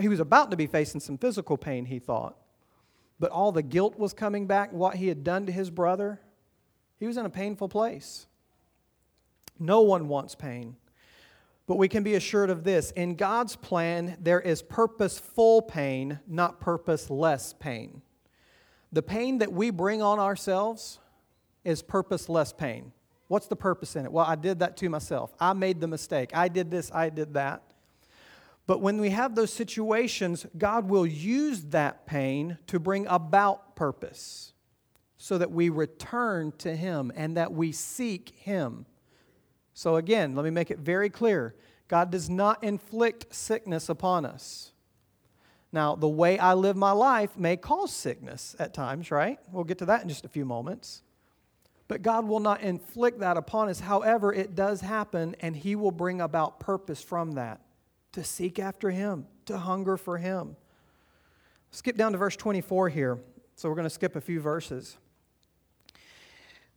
he 0.00 0.08
was 0.08 0.20
about 0.20 0.50
to 0.50 0.56
be 0.56 0.66
facing 0.66 1.00
some 1.00 1.18
physical 1.18 1.56
pain, 1.56 1.86
he 1.86 1.98
thought. 1.98 2.36
But 3.18 3.30
all 3.30 3.52
the 3.52 3.62
guilt 3.62 3.98
was 3.98 4.12
coming 4.12 4.46
back, 4.46 4.72
what 4.72 4.96
he 4.96 5.08
had 5.08 5.24
done 5.24 5.46
to 5.46 5.52
his 5.52 5.70
brother. 5.70 6.20
He 6.98 7.06
was 7.06 7.16
in 7.16 7.26
a 7.26 7.30
painful 7.30 7.68
place. 7.68 8.26
No 9.58 9.80
one 9.82 10.08
wants 10.08 10.34
pain. 10.34 10.76
But 11.66 11.76
we 11.76 11.88
can 11.88 12.02
be 12.02 12.14
assured 12.14 12.50
of 12.50 12.64
this 12.64 12.92
in 12.92 13.16
God's 13.16 13.56
plan, 13.56 14.16
there 14.20 14.40
is 14.40 14.62
purposeful 14.62 15.62
pain, 15.62 16.20
not 16.26 16.60
purposeless 16.60 17.54
pain. 17.58 18.02
The 18.92 19.02
pain 19.02 19.38
that 19.38 19.52
we 19.52 19.70
bring 19.70 20.00
on 20.00 20.18
ourselves 20.20 21.00
is 21.64 21.82
purposeless 21.82 22.52
pain. 22.52 22.92
What's 23.28 23.48
the 23.48 23.56
purpose 23.56 23.96
in 23.96 24.04
it? 24.04 24.12
Well, 24.12 24.24
I 24.24 24.36
did 24.36 24.60
that 24.60 24.76
to 24.78 24.88
myself. 24.88 25.34
I 25.40 25.52
made 25.52 25.80
the 25.80 25.88
mistake. 25.88 26.30
I 26.32 26.46
did 26.46 26.70
this, 26.70 26.92
I 26.94 27.08
did 27.08 27.34
that. 27.34 27.62
But 28.68 28.80
when 28.80 29.00
we 29.00 29.10
have 29.10 29.34
those 29.34 29.52
situations, 29.52 30.46
God 30.56 30.88
will 30.88 31.06
use 31.06 31.62
that 31.66 32.06
pain 32.06 32.58
to 32.68 32.78
bring 32.78 33.06
about 33.08 33.74
purpose 33.74 34.52
so 35.18 35.38
that 35.38 35.50
we 35.50 35.68
return 35.68 36.52
to 36.58 36.74
Him 36.76 37.12
and 37.14 37.36
that 37.36 37.52
we 37.52 37.72
seek 37.72 38.30
Him. 38.38 38.86
So, 39.74 39.96
again, 39.96 40.34
let 40.34 40.44
me 40.44 40.50
make 40.50 40.70
it 40.70 40.78
very 40.78 41.10
clear 41.10 41.54
God 41.88 42.10
does 42.10 42.28
not 42.28 42.64
inflict 42.64 43.34
sickness 43.34 43.88
upon 43.88 44.24
us. 44.24 44.72
Now, 45.72 45.94
the 45.94 46.08
way 46.08 46.38
I 46.38 46.54
live 46.54 46.76
my 46.76 46.92
life 46.92 47.36
may 47.36 47.56
cause 47.56 47.92
sickness 47.92 48.56
at 48.58 48.72
times, 48.72 49.10
right? 49.10 49.38
We'll 49.52 49.64
get 49.64 49.78
to 49.78 49.86
that 49.86 50.02
in 50.02 50.08
just 50.08 50.24
a 50.24 50.28
few 50.28 50.44
moments. 50.44 51.02
But 51.88 52.02
God 52.02 52.26
will 52.26 52.40
not 52.40 52.62
inflict 52.62 53.20
that 53.20 53.36
upon 53.36 53.68
us. 53.68 53.80
However, 53.80 54.32
it 54.32 54.54
does 54.54 54.80
happen, 54.80 55.36
and 55.40 55.54
He 55.54 55.76
will 55.76 55.92
bring 55.92 56.20
about 56.20 56.58
purpose 56.58 57.02
from 57.02 57.32
that 57.32 57.60
to 58.12 58.24
seek 58.24 58.58
after 58.58 58.90
Him, 58.90 59.26
to 59.44 59.58
hunger 59.58 59.96
for 59.96 60.18
Him. 60.18 60.56
Skip 61.70 61.96
down 61.96 62.12
to 62.12 62.18
verse 62.18 62.36
24 62.36 62.88
here. 62.88 63.18
So 63.54 63.68
we're 63.68 63.74
going 63.74 63.84
to 63.84 63.90
skip 63.90 64.16
a 64.16 64.20
few 64.20 64.40
verses. 64.40 64.96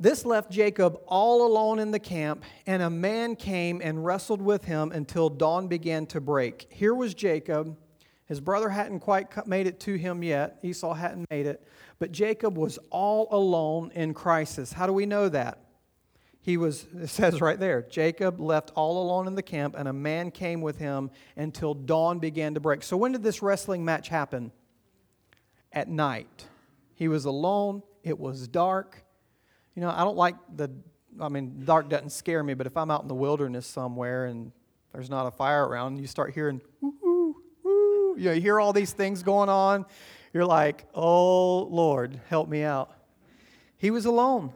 This 0.02 0.24
left 0.24 0.50
Jacob 0.50 0.98
all 1.08 1.46
alone 1.46 1.78
in 1.78 1.92
the 1.92 2.00
camp, 2.00 2.46
and 2.66 2.82
a 2.82 2.90
man 2.90 3.36
came 3.36 3.82
and 3.84 4.06
wrestled 4.06 4.42
with 4.42 4.64
him 4.64 4.94
until 4.94 5.30
dawn 5.30 5.68
began 5.68 6.06
to 6.08 6.22
break. 6.22 6.68
Here 6.70 6.96
was 6.96 7.14
Jacob. 7.14 7.76
His 8.26 8.40
brother 8.40 8.70
hadn't 8.70 9.02
quite 9.02 9.46
made 9.46 9.68
it 9.68 9.82
to 9.82 9.96
him 9.96 10.24
yet. 10.24 10.60
Esau 10.64 10.94
hadn't 10.94 11.30
made 11.30 11.46
it. 11.46 11.68
But 11.98 12.14
Jacob 12.14 12.58
was 12.58 12.80
all 12.90 13.28
alone 13.32 13.92
in 13.94 14.14
crisis. 14.14 14.72
How 14.72 14.88
do 14.88 14.94
we 14.94 15.06
know 15.06 15.28
that? 15.28 15.60
He 16.40 16.56
was, 16.56 16.86
it 16.98 17.08
says 17.08 17.42
right 17.42 17.60
there, 17.60 17.82
Jacob 17.82 18.40
left 18.40 18.72
all 18.76 19.04
alone 19.04 19.28
in 19.28 19.36
the 19.36 19.44
camp, 19.44 19.76
and 19.78 19.90
a 19.90 19.94
man 19.94 20.32
came 20.32 20.62
with 20.62 20.78
him 20.78 21.12
until 21.36 21.74
dawn 21.74 22.20
began 22.20 22.54
to 22.54 22.62
break. 22.62 22.84
So, 22.84 22.96
when 22.96 23.12
did 23.12 23.24
this 23.24 23.42
wrestling 23.42 23.84
match 23.84 24.08
happen? 24.08 24.54
At 25.74 25.90
night. 25.90 26.48
He 26.96 27.10
was 27.10 27.26
alone, 27.26 27.84
it 28.02 28.18
was 28.18 28.48
dark. 28.48 29.04
You 29.80 29.86
know, 29.86 29.92
I 29.96 30.04
don't 30.04 30.18
like 30.18 30.36
the, 30.58 30.70
I 31.22 31.30
mean, 31.30 31.64
dark 31.64 31.88
doesn't 31.88 32.10
scare 32.10 32.44
me, 32.44 32.54
but 32.54 32.68
if 32.68 32.76
I'm 32.76 32.92
out 32.92 33.02
in 33.02 33.08
the 33.08 33.16
wilderness 33.16 33.66
somewhere 33.66 34.26
and 34.26 34.52
there's 34.92 35.10
not 35.10 35.26
a 35.26 35.32
fire 35.32 35.66
around, 35.66 36.00
you 36.02 36.06
start 36.06 36.34
hearing, 36.34 36.60
woo, 36.82 37.34
woo, 37.64 38.16
you, 38.18 38.26
know, 38.26 38.34
you 38.34 38.42
hear 38.42 38.60
all 38.60 38.74
these 38.74 38.92
things 38.92 39.24
going 39.24 39.48
on, 39.48 39.86
you're 40.34 40.46
like, 40.46 40.84
oh, 40.94 41.60
Lord, 41.60 42.20
help 42.28 42.50
me 42.50 42.62
out. 42.62 42.92
He 43.78 43.90
was 43.90 44.04
alone. 44.04 44.52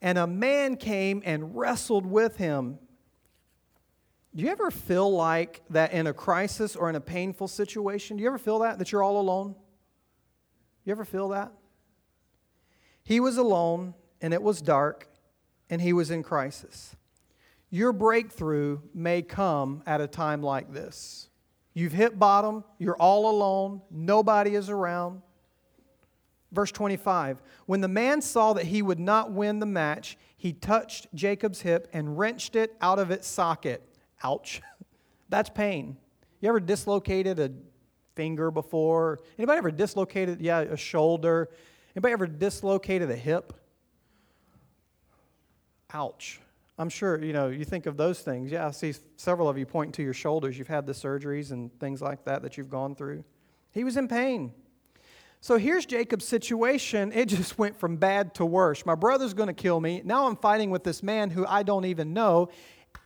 And 0.00 0.16
a 0.16 0.28
man 0.28 0.76
came 0.76 1.20
and 1.24 1.56
wrestled 1.56 2.06
with 2.06 2.36
him. 2.36 2.78
Do 4.32 4.44
you 4.44 4.48
ever 4.48 4.70
feel 4.70 5.12
like 5.12 5.60
that 5.70 5.92
in 5.92 6.06
a 6.06 6.12
crisis 6.12 6.76
or 6.76 6.88
in 6.88 6.94
a 6.94 7.00
painful 7.00 7.48
situation? 7.48 8.16
Do 8.16 8.22
you 8.22 8.28
ever 8.28 8.38
feel 8.38 8.60
that, 8.60 8.78
that 8.78 8.92
you're 8.92 9.02
all 9.02 9.20
alone? 9.20 9.56
You 10.84 10.92
ever 10.92 11.04
feel 11.04 11.30
that? 11.30 11.50
He 13.02 13.18
was 13.18 13.38
alone 13.38 13.94
and 14.24 14.32
it 14.32 14.42
was 14.42 14.62
dark, 14.62 15.06
and 15.68 15.82
he 15.82 15.92
was 15.92 16.10
in 16.10 16.22
crisis. 16.22 16.96
Your 17.68 17.92
breakthrough 17.92 18.78
may 18.94 19.20
come 19.20 19.82
at 19.84 20.00
a 20.00 20.06
time 20.06 20.42
like 20.42 20.72
this. 20.72 21.28
You've 21.74 21.92
hit 21.92 22.18
bottom, 22.18 22.64
you're 22.78 22.96
all 22.96 23.28
alone, 23.28 23.82
nobody 23.90 24.54
is 24.54 24.70
around. 24.70 25.20
Verse 26.52 26.72
25 26.72 27.42
When 27.66 27.82
the 27.82 27.88
man 27.88 28.22
saw 28.22 28.54
that 28.54 28.64
he 28.64 28.80
would 28.80 28.98
not 28.98 29.30
win 29.30 29.58
the 29.58 29.66
match, 29.66 30.16
he 30.38 30.54
touched 30.54 31.06
Jacob's 31.14 31.60
hip 31.60 31.86
and 31.92 32.18
wrenched 32.18 32.56
it 32.56 32.74
out 32.80 32.98
of 32.98 33.10
its 33.10 33.28
socket. 33.28 33.82
Ouch. 34.22 34.62
That's 35.28 35.50
pain. 35.50 35.98
You 36.40 36.48
ever 36.48 36.60
dislocated 36.60 37.38
a 37.40 37.52
finger 38.14 38.50
before? 38.50 39.20
Anybody 39.36 39.58
ever 39.58 39.70
dislocated, 39.70 40.40
yeah, 40.40 40.60
a 40.60 40.78
shoulder? 40.78 41.50
Anybody 41.94 42.14
ever 42.14 42.26
dislocated 42.26 43.10
a 43.10 43.16
hip? 43.16 43.52
Ouch. 45.94 46.40
I'm 46.76 46.88
sure, 46.88 47.22
you 47.22 47.32
know, 47.32 47.48
you 47.48 47.64
think 47.64 47.86
of 47.86 47.96
those 47.96 48.20
things. 48.20 48.50
Yeah, 48.50 48.66
I 48.66 48.72
see 48.72 48.94
several 49.16 49.48
of 49.48 49.56
you 49.56 49.64
pointing 49.64 49.92
to 49.92 50.02
your 50.02 50.12
shoulders. 50.12 50.58
You've 50.58 50.68
had 50.68 50.86
the 50.86 50.92
surgeries 50.92 51.52
and 51.52 51.72
things 51.78 52.02
like 52.02 52.24
that 52.24 52.42
that 52.42 52.58
you've 52.58 52.70
gone 52.70 52.96
through. 52.96 53.24
He 53.70 53.84
was 53.84 53.96
in 53.96 54.08
pain. 54.08 54.52
So 55.40 55.56
here's 55.56 55.86
Jacob's 55.86 56.24
situation. 56.24 57.12
It 57.12 57.26
just 57.26 57.58
went 57.58 57.78
from 57.78 57.96
bad 57.96 58.34
to 58.36 58.44
worse. 58.44 58.84
My 58.84 58.96
brother's 58.96 59.34
going 59.34 59.46
to 59.46 59.54
kill 59.54 59.80
me. 59.80 60.02
Now 60.04 60.26
I'm 60.26 60.36
fighting 60.36 60.70
with 60.70 60.82
this 60.82 61.02
man 61.02 61.30
who 61.30 61.46
I 61.46 61.62
don't 61.62 61.84
even 61.84 62.12
know. 62.12 62.48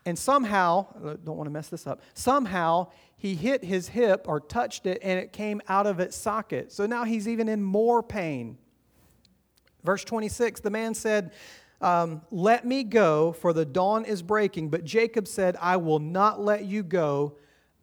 And 0.06 0.18
somehow, 0.18 0.86
uh, 1.04 1.16
don't 1.22 1.36
want 1.36 1.46
to 1.46 1.50
mess 1.50 1.68
this 1.68 1.86
up, 1.86 2.00
somehow 2.14 2.90
he 3.16 3.34
hit 3.34 3.64
his 3.64 3.88
hip 3.88 4.24
or 4.28 4.40
touched 4.40 4.86
it 4.86 5.00
and 5.02 5.18
it 5.18 5.32
came 5.32 5.60
out 5.68 5.86
of 5.86 6.00
its 6.00 6.16
socket. 6.16 6.72
So 6.72 6.86
now 6.86 7.04
he's 7.04 7.28
even 7.28 7.48
in 7.48 7.62
more 7.62 8.02
pain. 8.02 8.56
Verse 9.84 10.04
26 10.04 10.60
the 10.60 10.70
man 10.70 10.94
said, 10.94 11.32
um, 11.80 12.22
Let 12.30 12.64
me 12.66 12.84
go, 12.84 13.32
for 13.32 13.52
the 13.52 13.64
dawn 13.64 14.04
is 14.04 14.22
breaking. 14.22 14.70
But 14.70 14.84
Jacob 14.84 15.28
said, 15.28 15.56
I 15.60 15.76
will 15.76 16.00
not 16.00 16.40
let 16.40 16.64
you 16.64 16.82
go 16.82 17.36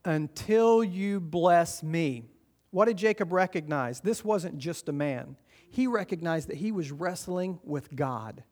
until 0.03 0.83
you 0.83 1.19
bless 1.19 1.81
me. 1.81 2.25
What 2.71 2.85
did 2.85 2.97
Jacob 2.97 3.31
recognize? 3.31 4.01
This 4.01 4.23
wasn't 4.23 4.57
just 4.57 4.89
a 4.89 4.93
man, 4.93 5.37
he 5.71 5.87
recognized 5.87 6.49
that 6.49 6.57
he 6.57 6.71
was 6.71 6.91
wrestling 6.91 7.59
with 7.63 7.95
God. 7.95 8.43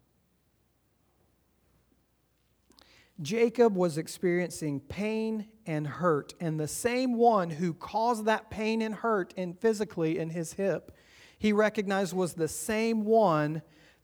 Jacob 3.22 3.76
was 3.76 3.98
experiencing 3.98 4.80
pain 4.80 5.48
and 5.66 5.86
hurt, 5.86 6.34
and 6.40 6.60
the 6.60 6.68
same 6.68 7.14
one 7.14 7.50
who 7.50 7.74
caused 7.74 8.26
that 8.26 8.50
pain 8.50 8.82
and 8.82 8.96
hurt 8.96 9.34
in 9.38 9.54
physically 9.54 10.18
in 10.18 10.32
his 10.32 10.54
hip, 10.54 10.98
he 11.38 11.54
recognized 11.54 12.14
was 12.14 12.34
the 12.34 12.48
same 12.48 13.06
one 13.06 13.62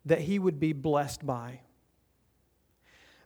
that 0.10 0.22
he 0.22 0.39
would 0.39 0.60
be 0.60 0.74
blessed 0.74 1.26
by. 1.26 1.62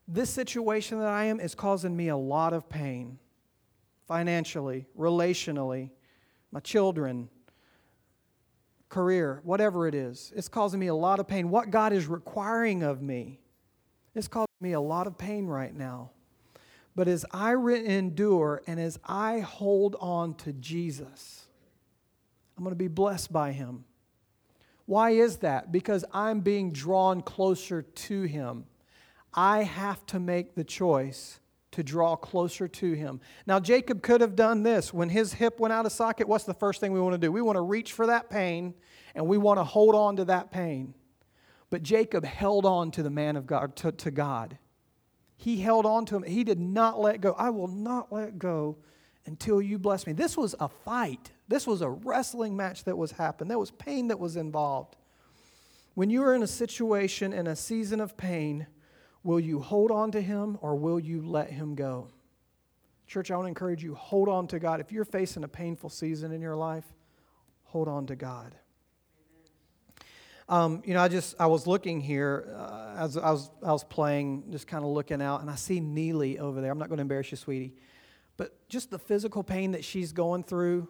This 0.07 0.29
situation 0.29 0.99
that 0.99 1.07
I 1.07 1.25
am 1.25 1.39
is 1.39 1.55
causing 1.55 1.95
me 1.95 2.09
a 2.09 2.17
lot 2.17 2.53
of 2.53 2.69
pain 2.69 3.19
financially, 4.05 4.85
relationally, 4.97 5.91
my 6.51 6.59
children, 6.59 7.29
career, 8.89 9.39
whatever 9.43 9.87
it 9.87 9.95
is. 9.95 10.33
It's 10.35 10.49
causing 10.49 10.79
me 10.79 10.87
a 10.87 10.95
lot 10.95 11.21
of 11.21 11.27
pain. 11.27 11.49
What 11.49 11.71
God 11.71 11.93
is 11.93 12.05
requiring 12.05 12.83
of 12.83 13.01
me 13.01 13.39
is 14.13 14.27
causing 14.27 14.47
me 14.59 14.73
a 14.73 14.81
lot 14.81 15.07
of 15.07 15.17
pain 15.17 15.47
right 15.47 15.73
now. 15.73 16.11
But 16.95 17.07
as 17.07 17.25
I 17.31 17.53
endure 17.55 18.61
and 18.67 18.77
as 18.77 18.99
I 19.05 19.39
hold 19.39 19.95
on 20.01 20.35
to 20.35 20.51
Jesus, 20.51 21.47
I'm 22.57 22.63
going 22.63 22.75
to 22.75 22.77
be 22.77 22.89
blessed 22.89 23.31
by 23.31 23.53
Him. 23.53 23.85
Why 24.85 25.11
is 25.11 25.37
that? 25.37 25.71
Because 25.71 26.03
I'm 26.13 26.41
being 26.41 26.71
drawn 26.71 27.21
closer 27.21 27.81
to 27.81 28.21
Him. 28.23 28.65
I 29.33 29.63
have 29.63 30.05
to 30.07 30.19
make 30.19 30.55
the 30.55 30.63
choice 30.63 31.39
to 31.71 31.83
draw 31.83 32.15
closer 32.15 32.67
to 32.67 32.93
Him. 32.93 33.19
Now, 33.47 33.59
Jacob 33.59 34.03
could 34.03 34.21
have 34.21 34.35
done 34.35 34.63
this. 34.63 34.93
When 34.93 35.09
his 35.09 35.33
hip 35.33 35.59
went 35.59 35.73
out 35.73 35.85
of 35.85 35.91
socket, 35.91 36.27
what's 36.27 36.43
the 36.43 36.53
first 36.53 36.79
thing 36.79 36.91
we 36.91 37.01
want 37.01 37.13
to 37.13 37.17
do? 37.17 37.31
We 37.31 37.41
want 37.41 37.55
to 37.55 37.61
reach 37.61 37.93
for 37.93 38.07
that 38.07 38.29
pain 38.29 38.73
and 39.15 39.27
we 39.27 39.37
want 39.37 39.59
to 39.59 39.63
hold 39.63 39.95
on 39.95 40.17
to 40.17 40.25
that 40.25 40.51
pain. 40.51 40.93
But 41.69 41.81
Jacob 41.81 42.23
held 42.23 42.65
on 42.65 42.91
to 42.91 43.03
the 43.03 43.09
man 43.09 43.35
of 43.35 43.47
God, 43.47 43.75
to, 43.77 43.91
to 43.91 44.11
God. 44.11 44.57
He 45.35 45.57
held 45.57 45.85
on 45.85 46.05
to 46.05 46.15
him. 46.15 46.23
He 46.23 46.43
did 46.43 46.59
not 46.59 46.99
let 46.99 47.19
go. 47.19 47.33
I 47.37 47.49
will 47.49 47.67
not 47.67 48.13
let 48.13 48.37
go 48.37 48.77
until 49.25 49.61
you 49.61 49.77
bless 49.77 50.07
me. 50.07 50.13
This 50.13 50.37
was 50.37 50.55
a 50.59 50.69
fight. 50.69 51.31
This 51.47 51.67
was 51.67 51.81
a 51.81 51.89
wrestling 51.89 52.55
match 52.55 52.85
that 52.85 52.97
was 52.97 53.11
happening. 53.11 53.49
There 53.49 53.59
was 53.59 53.71
pain 53.71 54.07
that 54.07 54.19
was 54.19 54.35
involved. 54.35 54.95
When 55.93 56.09
you 56.09 56.23
are 56.23 56.33
in 56.33 56.41
a 56.41 56.47
situation, 56.47 57.33
in 57.33 57.47
a 57.47 57.55
season 57.55 57.99
of 57.99 58.17
pain, 58.17 58.67
will 59.23 59.39
you 59.39 59.59
hold 59.59 59.91
on 59.91 60.11
to 60.11 60.21
Him 60.21 60.57
or 60.61 60.75
will 60.75 60.99
you 60.99 61.21
let 61.21 61.51
Him 61.51 61.75
go? 61.75 62.07
Church, 63.05 63.29
I 63.29 63.35
want 63.35 63.45
to 63.45 63.49
encourage 63.49 63.83
you 63.83 63.93
hold 63.93 64.29
on 64.29 64.47
to 64.47 64.59
God. 64.59 64.79
If 64.79 64.91
you're 64.91 65.05
facing 65.05 65.43
a 65.43 65.47
painful 65.47 65.89
season 65.89 66.31
in 66.31 66.41
your 66.41 66.55
life, 66.55 66.85
hold 67.65 67.87
on 67.87 68.07
to 68.07 68.15
God. 68.15 68.55
Um, 70.49 70.81
you 70.85 70.93
know, 70.93 71.01
I 71.01 71.07
just 71.07 71.35
I 71.39 71.45
was 71.47 71.67
looking 71.67 72.01
here 72.01 72.53
uh, 72.55 72.95
as 72.97 73.17
I 73.17 73.31
was 73.31 73.49
I 73.61 73.71
was 73.71 73.83
playing, 73.83 74.45
just 74.51 74.67
kind 74.67 74.83
of 74.83 74.91
looking 74.91 75.21
out, 75.21 75.41
and 75.41 75.49
I 75.49 75.55
see 75.55 75.79
Neely 75.79 76.37
over 76.39 76.59
there. 76.59 76.71
I'm 76.71 76.77
not 76.77 76.89
going 76.89 76.97
to 76.97 77.03
embarrass 77.03 77.31
you, 77.31 77.37
sweetie, 77.37 77.73
but 78.35 78.67
just 78.67 78.89
the 78.89 78.99
physical 78.99 79.43
pain 79.43 79.71
that 79.71 79.85
she's 79.85 80.11
going 80.11 80.43
through, 80.43 80.89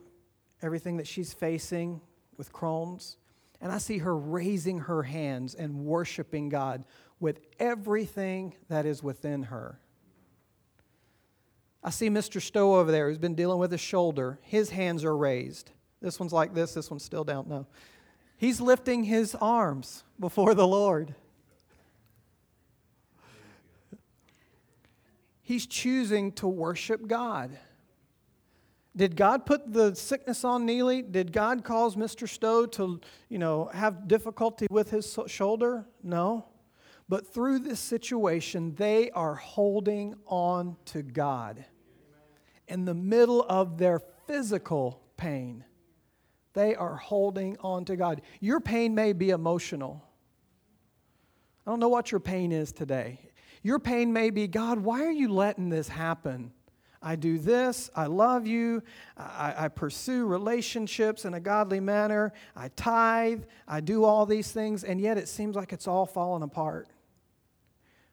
everything 0.63 0.97
that 0.97 1.07
she's 1.07 1.33
facing 1.33 2.01
with 2.37 2.51
Crohn's, 2.51 3.17
and 3.61 3.71
I 3.71 3.77
see 3.77 3.99
her 3.99 4.15
raising 4.15 4.79
her 4.79 5.03
hands 5.03 5.55
and 5.55 5.85
worshiping 5.85 6.49
God 6.49 6.85
with 7.19 7.39
everything 7.59 8.55
that 8.69 8.85
is 8.85 9.03
within 9.03 9.43
her. 9.43 9.79
I 11.83 11.89
see 11.89 12.09
Mr. 12.09 12.41
Stowe 12.41 12.75
over 12.75 12.91
there 12.91 13.09
who's 13.09 13.17
been 13.17 13.35
dealing 13.35 13.59
with 13.59 13.71
his 13.71 13.81
shoulder. 13.81 14.39
His 14.41 14.69
hands 14.69 15.03
are 15.03 15.15
raised. 15.15 15.71
This 16.01 16.19
one's 16.19 16.33
like 16.33 16.53
this, 16.53 16.73
this 16.73 16.89
one's 16.89 17.03
still 17.03 17.23
down. 17.23 17.45
No. 17.47 17.67
He's 18.37 18.59
lifting 18.59 19.03
his 19.03 19.35
arms 19.35 20.03
before 20.19 20.53
the 20.53 20.67
Lord. 20.67 21.15
He's 25.41 25.65
choosing 25.65 26.31
to 26.33 26.47
worship 26.47 27.07
God. 27.07 27.57
Did 28.95 29.15
God 29.15 29.45
put 29.45 29.73
the 29.73 29.95
sickness 29.95 30.43
on 30.43 30.65
Neely? 30.65 31.01
Did 31.01 31.31
God 31.31 31.63
cause 31.63 31.95
Mr. 31.95 32.29
Stowe 32.29 32.67
to, 32.67 33.01
you 33.27 33.39
know, 33.39 33.71
have 33.73 34.07
difficulty 34.07 34.67
with 34.69 34.91
his 34.91 35.17
shoulder? 35.27 35.87
No. 36.03 36.45
But 37.09 37.33
through 37.33 37.59
this 37.59 37.79
situation, 37.79 38.75
they 38.75 39.09
are 39.11 39.35
holding 39.35 40.15
on 40.27 40.77
to 40.85 41.01
God. 41.01 41.65
In 42.67 42.85
the 42.85 42.93
middle 42.93 43.43
of 43.49 43.77
their 43.77 43.99
physical 44.27 45.01
pain, 45.17 45.65
they 46.53 46.75
are 46.75 46.95
holding 46.95 47.57
on 47.59 47.85
to 47.85 47.95
God. 47.95 48.21
Your 48.39 48.59
pain 48.59 48.93
may 48.93 49.13
be 49.13 49.31
emotional. 49.31 50.03
I 51.65 51.71
don't 51.71 51.79
know 51.79 51.89
what 51.89 52.11
your 52.11 52.19
pain 52.19 52.51
is 52.51 52.71
today. 52.71 53.19
Your 53.63 53.79
pain 53.79 54.13
may 54.13 54.29
be 54.29 54.47
God, 54.47 54.79
why 54.79 55.03
are 55.03 55.11
you 55.11 55.29
letting 55.29 55.69
this 55.69 55.87
happen? 55.87 56.51
I 57.03 57.15
do 57.15 57.37
this, 57.37 57.89
I 57.95 58.05
love 58.05 58.47
you, 58.47 58.81
I, 59.17 59.53
I, 59.57 59.67
pursue 59.67 60.25
relationships 60.25 61.25
in 61.25 61.33
a 61.33 61.39
godly 61.39 61.81
manner, 61.81 62.31
I 62.55 62.69
tithe, 62.69 63.43
I 63.67 63.81
do 63.81 64.05
all 64.05 64.25
these 64.25 64.51
things, 64.51 64.83
and 64.83 65.01
yet 65.01 65.17
it 65.17 65.27
seems 65.27 65.55
like 65.55 65.73
it's 65.73 65.87
all 65.87 66.05
falling 66.05 66.43
apart. 66.43 66.87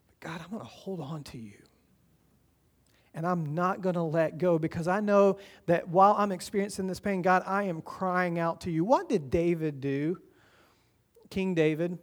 But 0.09 0.29
God, 0.29 0.41
I'm 0.43 0.51
going 0.51 0.61
to 0.61 0.67
hold 0.67 1.01
on 1.01 1.23
to 1.25 1.39
you 1.39 1.61
and 3.15 3.27
I'm 3.27 3.55
not 3.55 3.81
going 3.81 3.97
to 3.97 4.03
let 4.03 4.39
go 4.39 4.59
because 4.59 4.87
I 4.87 5.01
know 5.01 5.39
that 5.67 5.89
while 5.89 6.15
I'm 6.17 6.33
experiencing 6.33 6.87
this 6.87 7.01
pain, 7.01 7.23
God, 7.23 7.43
I 7.47 7.65
am 7.65 7.83
crying 7.83 8.39
out 8.39 8.61
to 8.63 8.71
you. 8.71 8.85
What 8.85 9.09
did 9.09 9.31
David 9.31 9.81
do? 9.81 10.21
King 11.29 11.55
David, 11.55 11.99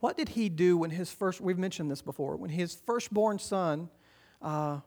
what 0.00 0.16
did 0.16 0.30
he 0.30 0.48
do 0.48 0.76
when 0.76 0.90
his 0.90 1.10
first, 1.10 1.40
we've 1.40 1.58
mentioned 1.58 1.90
this 1.90 2.02
before, 2.02 2.36
when 2.36 2.50
his 2.50 2.74
firstborn 2.86 3.38
son 3.38 3.88
uh, 4.40 4.80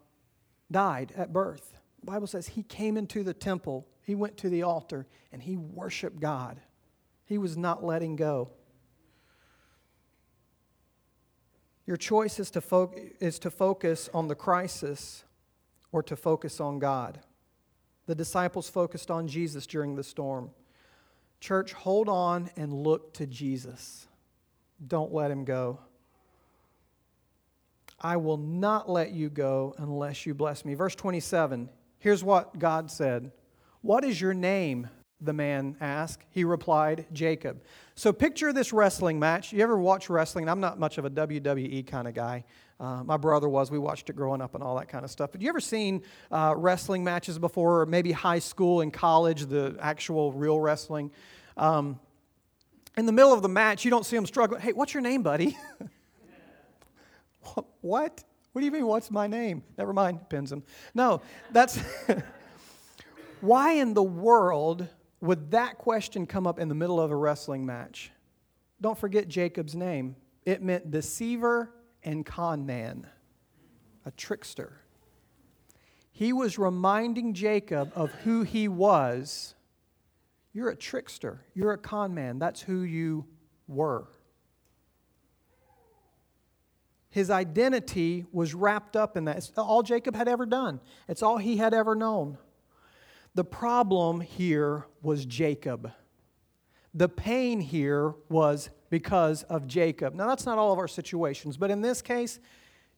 died 0.72 1.14
at 1.16 1.34
birth? 1.34 1.74
The 2.00 2.06
Bible 2.06 2.28
says 2.28 2.48
he 2.48 2.64
came 2.64 2.98
into 2.98 3.24
the 3.24 3.34
temple, 3.34 3.88
he 4.04 4.16
went 4.16 4.38
to 4.38 4.50
the 4.50 4.64
altar, 4.64 5.08
and 5.32 5.42
he 5.42 5.58
worshiped 5.58 6.20
God. 6.20 6.60
He 7.26 7.38
was 7.38 7.56
not 7.56 7.84
letting 7.84 8.16
go. 8.16 8.50
Your 11.86 11.98
choice 11.98 12.40
is 12.40 12.52
to, 12.52 12.62
fo- 12.62 12.94
is 13.20 13.40
to 13.40 13.52
focus 13.52 14.10
on 14.14 14.28
the 14.28 14.36
crisis 14.36 15.24
or 15.92 16.02
to 16.04 16.16
focus 16.16 16.60
on 16.60 16.80
God. 16.80 17.20
The 18.06 18.16
disciples 18.16 18.70
focused 18.70 19.12
on 19.12 19.28
Jesus 19.28 19.68
during 19.68 19.96
the 19.96 20.04
storm. 20.04 20.52
Church, 21.40 21.74
hold 21.74 22.08
on 22.08 22.50
and 22.56 22.72
look 22.72 23.14
to 23.16 23.26
Jesus. 23.26 24.08
Don't 24.86 25.14
let 25.14 25.32
him 25.32 25.44
go. 25.44 25.80
I 28.02 28.18
will 28.18 28.38
not 28.38 28.90
let 28.90 29.12
you 29.12 29.30
go 29.30 29.76
unless 29.78 30.26
you 30.26 30.34
bless 30.34 30.66
me. 30.66 30.74
Verse 30.74 30.96
27, 30.96 31.70
here's 32.00 32.24
what 32.24 32.58
God 32.58 32.90
said 32.90 33.32
What 33.82 34.04
is 34.04 34.20
your 34.20 34.34
name? 34.34 34.90
The 35.24 35.34
man 35.34 35.78
asked. 35.80 36.24
He 36.32 36.44
replied, 36.44 37.06
Jacob. 37.14 37.62
So 37.94 38.12
picture 38.12 38.52
this 38.52 38.74
wrestling 38.74 39.20
match. 39.20 39.54
You 39.54 39.62
ever 39.62 39.78
watch 39.78 40.10
wrestling? 40.10 40.50
I'm 40.50 40.60
not 40.60 40.80
much 40.80 40.98
of 40.98 41.06
a 41.06 41.12
WWE 41.12 41.86
kind 41.86 42.08
of 42.08 42.16
guy. 42.16 42.44
Uh, 42.80 43.04
my 43.04 43.18
brother 43.18 43.48
was. 43.48 43.70
We 43.70 43.78
watched 43.78 44.10
it 44.10 44.16
growing 44.16 44.42
up 44.42 44.56
and 44.56 44.64
all 44.64 44.76
that 44.78 44.90
kind 44.90 45.06
of 45.06 45.12
stuff. 45.12 45.32
But 45.32 45.44
you 45.44 45.50
ever 45.50 45.60
seen 45.60 46.02
uh, 46.32 46.56
wrestling 46.58 47.04
matches 47.04 47.38
before, 47.38 47.82
or 47.82 47.86
maybe 47.86 48.12
high 48.12 48.40
school 48.40 48.82
and 48.82 48.92
college, 48.92 49.46
the 49.46 49.78
actual 49.80 50.34
real 50.34 50.60
wrestling? 50.60 51.12
Um, 51.56 52.00
in 52.98 53.06
the 53.06 53.12
middle 53.12 53.32
of 53.32 53.44
the 53.44 53.50
match, 53.50 53.86
you 53.86 53.92
don't 53.92 54.08
see 54.08 54.16
them 54.16 54.26
struggling. 54.26 54.60
Hey, 54.60 54.74
what's 54.74 54.96
your 54.96 55.02
name, 55.02 55.22
buddy? 55.22 55.56
what? 57.82 58.24
What 58.52 58.62
do 58.62 58.66
you 58.66 58.72
mean, 58.72 58.86
what's 58.86 59.10
my 59.10 59.28
name? 59.28 59.64
Never 59.78 59.94
mind, 59.94 60.30
pins. 60.30 60.54
No, 60.94 61.22
that's. 61.52 61.80
Why 63.42 63.74
in 63.74 63.94
the 63.94 64.04
world 64.04 64.88
would 65.20 65.52
that 65.52 65.78
question 65.78 66.26
come 66.26 66.46
up 66.46 66.60
in 66.60 66.68
the 66.68 66.76
middle 66.76 67.00
of 67.00 67.12
a 67.12 67.16
wrestling 67.16 67.66
match? 67.66 68.12
Don't 68.82 68.98
forget 68.98 69.28
Jacob's 69.28 69.76
name. 69.76 70.16
It 70.46 70.62
meant 70.62 70.92
deceiver 70.92 71.72
and 72.04 72.26
con 72.26 72.66
man, 72.66 73.08
a 74.06 74.12
trickster. 74.12 74.82
He 76.12 76.34
was 76.34 76.60
reminding 76.60 77.34
Jacob 77.34 77.92
of 77.96 78.12
who 78.12 78.44
he 78.44 78.68
was. 78.68 79.56
You're 80.54 80.70
a 80.70 80.76
trickster. 80.76 81.46
You're 81.54 81.74
a 81.74 81.78
con 81.78 82.14
man. 82.14 82.38
That's 82.38 82.62
who 82.62 82.82
you 82.82 83.26
were. 83.68 84.08
His 87.12 87.30
identity 87.30 88.26
was 88.32 88.56
wrapped 88.56 88.96
up 88.96 89.16
in 89.16 89.26
that. 89.26 89.38
It's 89.38 89.52
all 89.58 89.84
Jacob 89.84 90.16
had 90.16 90.28
ever 90.28 90.46
done, 90.46 90.80
it's 91.08 91.22
all 91.22 91.38
he 91.38 91.58
had 91.58 91.74
ever 91.74 91.94
known. 91.94 92.38
The 93.36 93.44
problem 93.44 94.20
here 94.20 94.88
was 95.02 95.26
Jacob. 95.26 95.92
The 96.94 97.08
pain 97.08 97.62
here 97.62 98.14
was 98.28 98.70
because 98.90 99.44
of 99.44 99.66
Jacob. 99.66 100.14
Now, 100.14 100.28
that's 100.28 100.46
not 100.46 100.58
all 100.58 100.74
of 100.74 100.80
our 100.80 100.90
situations, 100.90 101.56
but 101.56 101.72
in 101.72 101.82
this 101.82 102.02
case, 102.02 102.40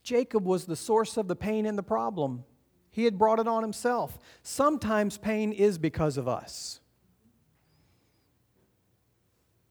Jacob 0.02 0.46
was 0.46 0.66
the 0.66 0.76
source 0.76 1.18
of 1.18 1.28
the 1.28 1.36
pain 1.36 1.68
and 1.68 1.78
the 1.78 1.84
problem. 1.84 2.44
He 2.90 3.06
had 3.06 3.20
brought 3.20 3.40
it 3.40 3.48
on 3.48 3.62
himself. 3.62 4.18
Sometimes 4.42 5.18
pain 5.18 5.52
is 5.52 5.78
because 5.78 6.18
of 6.18 6.28
us. 6.28 6.80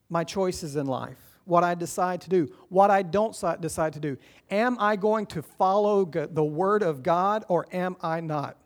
My 0.09 0.23
choices 0.23 0.77
in 0.77 0.87
life, 0.87 1.32
what 1.45 1.65
I 1.65 1.75
decide 1.75 2.21
to 2.23 2.31
do, 2.31 2.53
what 2.69 2.91
I 2.91 3.03
don't 3.03 3.37
decide 3.61 3.93
to 3.95 4.01
do. 4.01 4.17
Am 4.51 4.77
I 4.79 4.97
going 4.97 5.27
to 5.27 5.43
follow 5.43 6.05
the 6.05 6.45
word 6.45 6.83
of 6.83 7.03
God 7.03 7.45
or 7.49 7.67
am 7.73 7.97
I 8.01 8.21
not? 8.21 8.57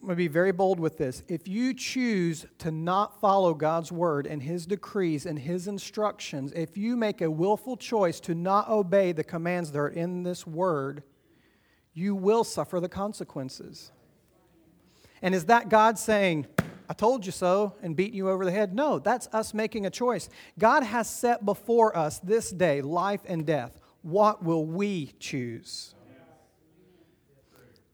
I'm 0.00 0.08
going 0.08 0.16
to 0.16 0.16
be 0.16 0.28
very 0.28 0.52
bold 0.52 0.78
with 0.78 0.98
this. 0.98 1.22
If 1.26 1.48
you 1.48 1.74
choose 1.74 2.46
to 2.58 2.70
not 2.70 3.20
follow 3.20 3.54
God's 3.54 3.90
word 3.90 4.26
and 4.26 4.42
his 4.42 4.66
decrees 4.66 5.26
and 5.26 5.38
his 5.38 5.66
instructions, 5.66 6.52
if 6.52 6.76
you 6.76 6.96
make 6.96 7.22
a 7.22 7.30
willful 7.30 7.76
choice 7.76 8.20
to 8.20 8.34
not 8.34 8.68
obey 8.68 9.12
the 9.12 9.24
commands 9.24 9.72
that 9.72 9.78
are 9.78 9.88
in 9.88 10.22
this 10.22 10.46
word, 10.46 11.02
you 11.92 12.14
will 12.14 12.44
suffer 12.44 12.78
the 12.78 12.88
consequences. 12.88 13.90
And 15.22 15.34
is 15.34 15.46
that 15.46 15.70
God 15.70 15.98
saying, 15.98 16.46
I 16.88 16.94
told 16.94 17.26
you 17.26 17.32
so, 17.32 17.74
and 17.82 17.96
beating 17.96 18.14
you 18.14 18.30
over 18.30 18.44
the 18.44 18.52
head? 18.52 18.74
No, 18.74 18.98
that's 18.98 19.28
us 19.32 19.52
making 19.52 19.86
a 19.86 19.90
choice. 19.90 20.28
God 20.58 20.82
has 20.82 21.08
set 21.10 21.44
before 21.44 21.96
us 21.96 22.18
this 22.20 22.50
day 22.50 22.80
life 22.80 23.20
and 23.26 23.44
death. 23.44 23.78
What 24.02 24.44
will 24.44 24.64
we 24.64 25.12
choose? 25.18 25.94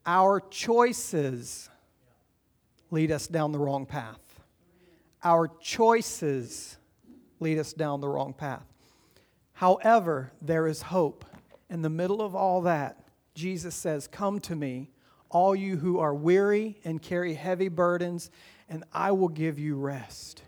Our 0.04 0.40
choices 0.40 1.70
lead 2.90 3.10
us 3.10 3.26
down 3.26 3.52
the 3.52 3.58
wrong 3.58 3.86
path. 3.86 4.20
Our 5.24 5.48
choices 5.60 6.76
lead 7.40 7.58
us 7.58 7.72
down 7.72 8.00
the 8.00 8.08
wrong 8.08 8.34
path. 8.34 8.66
However, 9.54 10.32
there 10.42 10.66
is 10.66 10.82
hope. 10.82 11.24
In 11.70 11.82
the 11.82 11.88
middle 11.88 12.20
of 12.20 12.34
all 12.34 12.62
that, 12.62 12.98
Jesus 13.34 13.74
says, 13.74 14.06
Come 14.06 14.40
to 14.40 14.56
me, 14.56 14.90
all 15.30 15.54
you 15.54 15.76
who 15.76 15.98
are 15.98 16.14
weary 16.14 16.78
and 16.84 17.00
carry 17.00 17.34
heavy 17.34 17.68
burdens, 17.68 18.30
and 18.72 18.84
I 18.90 19.12
will 19.12 19.28
give 19.28 19.58
you 19.58 19.76
rest. 19.76 20.42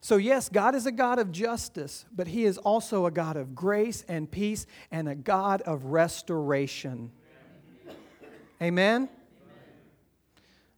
So, 0.00 0.16
yes, 0.16 0.48
God 0.48 0.74
is 0.74 0.86
a 0.86 0.92
God 0.92 1.18
of 1.18 1.30
justice, 1.30 2.06
but 2.14 2.28
He 2.28 2.44
is 2.44 2.56
also 2.56 3.04
a 3.04 3.10
God 3.10 3.36
of 3.36 3.54
grace 3.54 4.06
and 4.08 4.30
peace 4.30 4.66
and 4.90 5.06
a 5.06 5.14
God 5.14 5.60
of 5.62 5.84
restoration. 5.84 7.12
Amen? 8.62 9.02
Amen? 9.02 9.08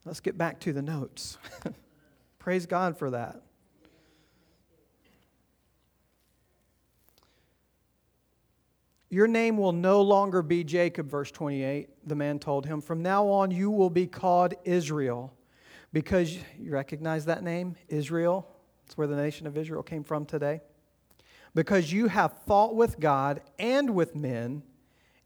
Let's 0.04 0.18
get 0.18 0.36
back 0.36 0.58
to 0.60 0.72
the 0.72 0.82
notes. 0.82 1.38
Praise 2.40 2.66
God 2.66 2.98
for 2.98 3.10
that. 3.10 3.40
Your 9.10 9.28
name 9.28 9.56
will 9.56 9.72
no 9.72 10.02
longer 10.02 10.42
be 10.42 10.64
Jacob, 10.64 11.08
verse 11.08 11.30
28, 11.30 11.88
the 12.04 12.16
man 12.16 12.40
told 12.40 12.66
him. 12.66 12.80
From 12.80 13.00
now 13.00 13.28
on, 13.28 13.52
you 13.52 13.70
will 13.70 13.90
be 13.90 14.08
called 14.08 14.54
Israel 14.64 15.32
because 15.92 16.36
you 16.58 16.72
recognize 16.72 17.24
that 17.26 17.42
name, 17.42 17.76
Israel. 17.88 18.46
It's 18.86 18.96
where 18.96 19.06
the 19.06 19.16
nation 19.16 19.46
of 19.46 19.56
Israel 19.56 19.82
came 19.82 20.04
from 20.04 20.24
today. 20.26 20.60
Because 21.54 21.92
you 21.92 22.08
have 22.08 22.32
fought 22.46 22.74
with 22.74 23.00
God 23.00 23.40
and 23.58 23.94
with 23.94 24.14
men, 24.14 24.62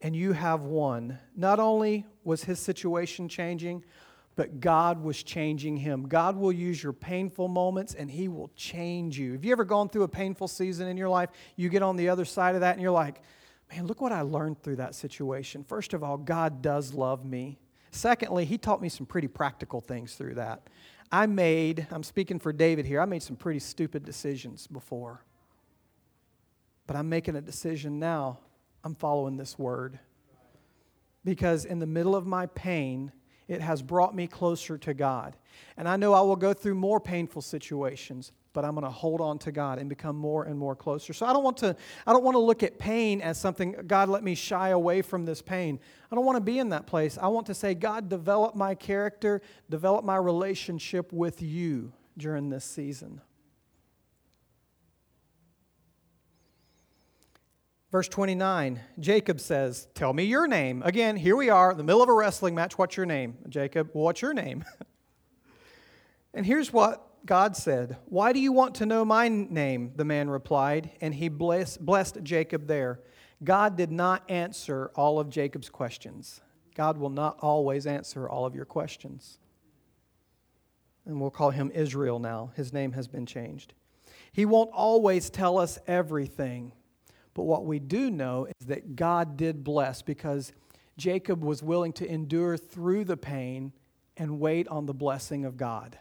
and 0.02 0.16
you 0.16 0.32
have 0.32 0.62
won. 0.62 1.18
Not 1.36 1.60
only 1.60 2.04
was 2.24 2.44
his 2.44 2.58
situation 2.58 3.28
changing, 3.28 3.84
but 4.34 4.60
God 4.60 5.02
was 5.02 5.22
changing 5.22 5.76
him. 5.76 6.08
God 6.08 6.36
will 6.36 6.52
use 6.52 6.82
your 6.82 6.92
painful 6.92 7.48
moments 7.48 7.94
and 7.94 8.10
he 8.10 8.28
will 8.28 8.50
change 8.56 9.18
you. 9.18 9.32
Have 9.32 9.44
you 9.44 9.52
ever 9.52 9.64
gone 9.64 9.88
through 9.88 10.04
a 10.04 10.08
painful 10.08 10.48
season 10.48 10.88
in 10.88 10.96
your 10.96 11.08
life? 11.08 11.30
You 11.56 11.68
get 11.68 11.82
on 11.82 11.96
the 11.96 12.08
other 12.08 12.24
side 12.24 12.54
of 12.54 12.62
that 12.62 12.72
and 12.72 12.82
you're 12.82 12.90
like, 12.90 13.22
man, 13.70 13.86
look 13.86 14.00
what 14.00 14.12
I 14.12 14.22
learned 14.22 14.62
through 14.62 14.76
that 14.76 14.94
situation. 14.94 15.64
First 15.64 15.92
of 15.92 16.02
all, 16.02 16.16
God 16.16 16.62
does 16.62 16.94
love 16.94 17.24
me. 17.24 17.58
Secondly, 17.92 18.46
he 18.46 18.56
taught 18.56 18.80
me 18.80 18.88
some 18.88 19.06
pretty 19.06 19.28
practical 19.28 19.80
things 19.80 20.14
through 20.14 20.34
that. 20.34 20.62
I 21.12 21.26
made, 21.26 21.86
I'm 21.90 22.02
speaking 22.02 22.38
for 22.38 22.52
David 22.52 22.86
here, 22.86 23.00
I 23.02 23.04
made 23.04 23.22
some 23.22 23.36
pretty 23.36 23.60
stupid 23.60 24.02
decisions 24.02 24.66
before. 24.66 25.24
But 26.86 26.96
I'm 26.96 27.10
making 27.10 27.36
a 27.36 27.42
decision 27.42 27.98
now. 27.98 28.38
I'm 28.82 28.94
following 28.94 29.36
this 29.36 29.58
word. 29.58 29.98
Because 31.22 31.66
in 31.66 31.78
the 31.78 31.86
middle 31.86 32.16
of 32.16 32.26
my 32.26 32.46
pain, 32.46 33.12
it 33.46 33.60
has 33.60 33.82
brought 33.82 34.14
me 34.14 34.26
closer 34.26 34.78
to 34.78 34.94
God. 34.94 35.36
And 35.76 35.86
I 35.86 35.96
know 35.96 36.14
I 36.14 36.22
will 36.22 36.36
go 36.36 36.54
through 36.54 36.74
more 36.76 36.98
painful 36.98 37.42
situations, 37.42 38.32
but 38.52 38.64
I'm 38.64 38.72
going 38.72 38.84
to 38.84 38.90
hold 38.90 39.20
on 39.20 39.38
to 39.40 39.52
God 39.52 39.78
and 39.78 39.88
become 39.88 40.16
more 40.16 40.44
and 40.44 40.58
more 40.58 40.76
closer. 40.76 41.12
So 41.12 41.26
I 41.26 41.32
don't 41.32 41.42
want 41.42 41.56
to 41.58 41.76
I 42.06 42.12
don't 42.12 42.24
want 42.24 42.34
to 42.34 42.40
look 42.40 42.62
at 42.62 42.78
pain 42.78 43.20
as 43.20 43.38
something 43.38 43.74
God 43.86 44.08
let 44.08 44.22
me 44.22 44.34
shy 44.34 44.70
away 44.70 45.02
from 45.02 45.24
this 45.24 45.42
pain. 45.42 45.80
I 46.10 46.14
don't 46.14 46.24
want 46.24 46.36
to 46.36 46.42
be 46.42 46.58
in 46.58 46.70
that 46.70 46.86
place. 46.86 47.18
I 47.20 47.28
want 47.28 47.46
to 47.46 47.54
say 47.54 47.74
God 47.74 48.08
develop 48.08 48.54
my 48.54 48.74
character, 48.74 49.40
develop 49.70 50.04
my 50.04 50.16
relationship 50.16 51.12
with 51.12 51.42
you 51.42 51.92
during 52.16 52.50
this 52.50 52.64
season. 52.64 53.20
Verse 57.90 58.08
29, 58.08 58.80
Jacob 59.00 59.38
says, 59.38 59.86
Tell 59.94 60.14
me 60.14 60.24
your 60.24 60.46
name. 60.46 60.82
Again, 60.82 61.14
here 61.14 61.36
we 61.36 61.50
are 61.50 61.72
in 61.72 61.76
the 61.76 61.84
middle 61.84 62.02
of 62.02 62.08
a 62.08 62.14
wrestling 62.14 62.54
match. 62.54 62.78
What's 62.78 62.96
your 62.96 63.04
name? 63.04 63.36
Jacob, 63.50 63.90
what's 63.92 64.22
your 64.22 64.32
name? 64.32 64.64
and 66.34 66.46
here's 66.46 66.72
what 66.72 67.11
God 67.24 67.56
said, 67.56 67.96
Why 68.06 68.32
do 68.32 68.40
you 68.40 68.52
want 68.52 68.74
to 68.76 68.86
know 68.86 69.04
my 69.04 69.28
name? 69.28 69.92
The 69.94 70.04
man 70.04 70.28
replied, 70.28 70.90
and 71.00 71.14
he 71.14 71.28
blessed, 71.28 72.22
Jacob 72.22 72.66
there. 72.66 73.00
God 73.44 73.76
did 73.76 73.90
not 73.90 74.28
answer 74.30 74.90
all 74.94 75.18
of 75.18 75.28
Jacob's 75.28 75.68
questions. 75.68 76.40
God 76.74 76.96
will 76.96 77.10
not 77.10 77.38
always 77.40 77.86
answer 77.86 78.28
all 78.28 78.46
of 78.46 78.54
your 78.54 78.64
questions. 78.64 79.38
And 81.04 81.20
we'll 81.20 81.30
call 81.30 81.50
him 81.50 81.70
Israel 81.74 82.18
now. 82.18 82.52
His 82.54 82.72
name 82.72 82.92
has 82.92 83.08
been 83.08 83.26
changed. 83.26 83.74
He 84.32 84.44
won't 84.44 84.70
always 84.72 85.28
tell 85.28 85.58
us 85.58 85.78
everything. 85.86 86.72
But 87.34 87.42
what 87.44 87.66
we 87.66 87.78
do 87.78 88.10
know 88.10 88.46
is 88.46 88.66
that 88.66 88.96
God 88.96 89.36
did 89.36 89.64
bless 89.64 90.02
because 90.02 90.52
Jacob 90.96 91.42
was 91.42 91.62
willing 91.62 91.92
to 91.94 92.06
endure 92.06 92.56
through 92.56 93.04
the 93.04 93.16
pain 93.16 93.72
and 94.16 94.38
wait 94.38 94.68
on 94.68 94.86
the 94.86 94.94
blessing 94.94 95.44
of 95.44 95.56
God 95.56 95.98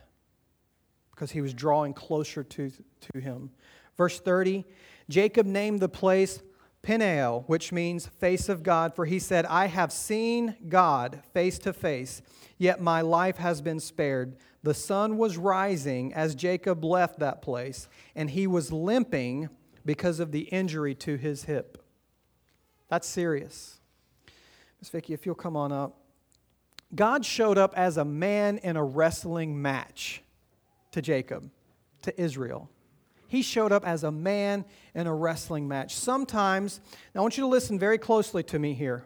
because 1.21 1.34
he 1.34 1.41
was 1.41 1.53
drawing 1.53 1.93
closer 1.93 2.43
to, 2.43 2.71
to 2.99 3.19
him. 3.19 3.51
Verse 3.95 4.19
30 4.19 4.65
Jacob 5.07 5.45
named 5.45 5.79
the 5.79 5.88
place 5.88 6.41
Peniel, 6.81 7.43
which 7.45 7.71
means 7.71 8.07
face 8.07 8.49
of 8.49 8.63
God, 8.63 8.95
for 8.95 9.05
he 9.05 9.19
said, 9.19 9.45
I 9.45 9.67
have 9.67 9.91
seen 9.91 10.55
God 10.67 11.21
face 11.31 11.60
to 11.60 11.73
face, 11.73 12.23
yet 12.57 12.81
my 12.81 13.01
life 13.01 13.38
has 13.38 13.62
been 13.62 13.79
spared. 13.79 14.36
The 14.63 14.73
sun 14.73 15.19
was 15.19 15.38
rising 15.38 16.12
as 16.12 16.34
Jacob 16.34 16.84
left 16.84 17.19
that 17.19 17.43
place, 17.43 17.88
and 18.15 18.31
he 18.31 18.47
was 18.47 18.71
limping 18.71 19.47
because 19.86 20.19
of 20.19 20.31
the 20.31 20.45
injury 20.45 20.95
to 20.95 21.17
his 21.17 21.43
hip. 21.43 21.84
That's 22.89 23.07
serious. 23.07 23.79
Miss 24.79 24.89
Vicki, 24.89 25.13
if 25.13 25.27
you'll 25.27 25.36
come 25.36 25.55
on 25.55 25.71
up. 25.71 25.99
God 26.95 27.23
showed 27.23 27.60
up 27.60 27.75
as 27.77 27.97
a 27.97 28.05
man 28.05 28.57
in 28.57 28.75
a 28.75 28.84
wrestling 28.84 29.62
match 29.62 30.23
to 30.91 31.01
Jacob, 31.01 31.49
to 32.04 32.21
Israel. 32.21 32.69
He 33.27 33.41
showed 33.41 33.71
up 33.71 33.86
as 33.86 34.04
a 34.04 34.12
man 34.12 34.65
in 34.93 35.08
a 35.08 35.15
wrestling 35.15 35.67
match. 35.67 35.95
Sometimes, 35.95 36.82
now 37.15 37.21
I 37.21 37.23
want 37.23 37.38
you 37.38 37.43
to 37.43 37.47
listen 37.47 37.80
very 37.80 37.97
closely 37.97 38.43
to 38.43 38.60
me 38.60 38.73
here. 38.73 39.06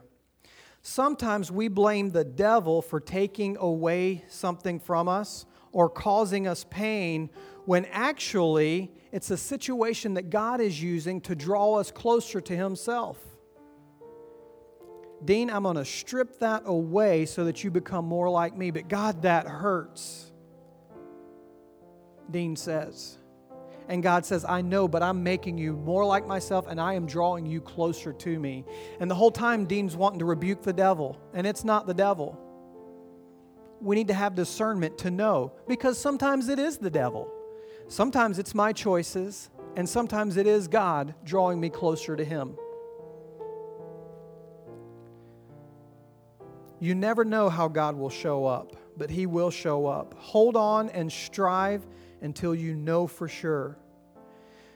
Sometimes 0.81 1.51
we 1.51 1.67
blame 1.67 2.11
the 2.11 2.23
devil 2.23 2.81
for 2.81 2.99
taking 2.99 3.57
away 3.57 4.23
something 4.27 4.79
from 4.79 5.07
us 5.07 5.45
or 5.71 5.89
causing 5.89 6.47
us 6.47 6.65
pain 6.69 7.29
when 7.65 7.85
actually 7.85 8.91
it's 9.11 9.31
a 9.31 9.37
situation 9.37 10.13
that 10.15 10.29
God 10.29 10.61
is 10.61 10.81
using 10.81 11.21
to 11.21 11.35
draw 11.35 11.75
us 11.75 11.91
closer 11.91 12.39
to 12.41 12.55
Himself. 12.55 13.17
Dean, 15.23 15.49
I'm 15.49 15.63
going 15.63 15.75
to 15.75 15.85
strip 15.85 16.39
that 16.39 16.63
away 16.65 17.25
so 17.25 17.45
that 17.45 17.63
you 17.63 17.71
become 17.71 18.05
more 18.05 18.29
like 18.29 18.55
me. 18.55 18.71
But 18.71 18.87
God, 18.87 19.23
that 19.23 19.47
hurts. 19.47 20.31
Dean 22.31 22.55
says. 22.55 23.17
And 23.87 24.01
God 24.01 24.25
says, 24.25 24.45
I 24.45 24.61
know, 24.61 24.87
but 24.87 25.03
I'm 25.03 25.23
making 25.23 25.57
you 25.57 25.73
more 25.73 26.05
like 26.05 26.25
myself 26.25 26.65
and 26.67 26.81
I 26.81 26.93
am 26.93 27.05
drawing 27.05 27.45
you 27.45 27.61
closer 27.61 28.13
to 28.13 28.39
me. 28.39 28.65
And 28.99 29.09
the 29.09 29.15
whole 29.15 29.31
time, 29.31 29.65
Dean's 29.65 29.95
wanting 29.95 30.19
to 30.19 30.25
rebuke 30.25 30.63
the 30.63 30.73
devil, 30.73 31.19
and 31.33 31.45
it's 31.45 31.63
not 31.63 31.85
the 31.85 31.93
devil. 31.93 32.39
We 33.79 33.95
need 33.95 34.07
to 34.07 34.13
have 34.13 34.33
discernment 34.33 34.97
to 34.99 35.11
know 35.11 35.53
because 35.67 35.99
sometimes 35.99 36.49
it 36.49 36.57
is 36.57 36.77
the 36.77 36.89
devil. 36.89 37.31
Sometimes 37.87 38.39
it's 38.39 38.55
my 38.55 38.73
choices, 38.73 39.51
and 39.75 39.87
sometimes 39.87 40.37
it 40.37 40.47
is 40.47 40.67
God 40.67 41.13
drawing 41.23 41.59
me 41.59 41.69
closer 41.69 42.15
to 42.15 42.25
Him. 42.25 42.57
You 46.79 46.95
never 46.95 47.23
know 47.23 47.49
how 47.49 47.67
God 47.67 47.95
will 47.95 48.09
show 48.09 48.45
up, 48.45 48.75
but 48.97 49.11
He 49.11 49.27
will 49.27 49.51
show 49.51 49.85
up. 49.85 50.15
Hold 50.17 50.55
on 50.55 50.89
and 50.89 51.11
strive 51.11 51.85
until 52.25 52.53
you 52.53 52.75
know 52.75 53.07
for 53.07 53.27
sure. 53.27 53.77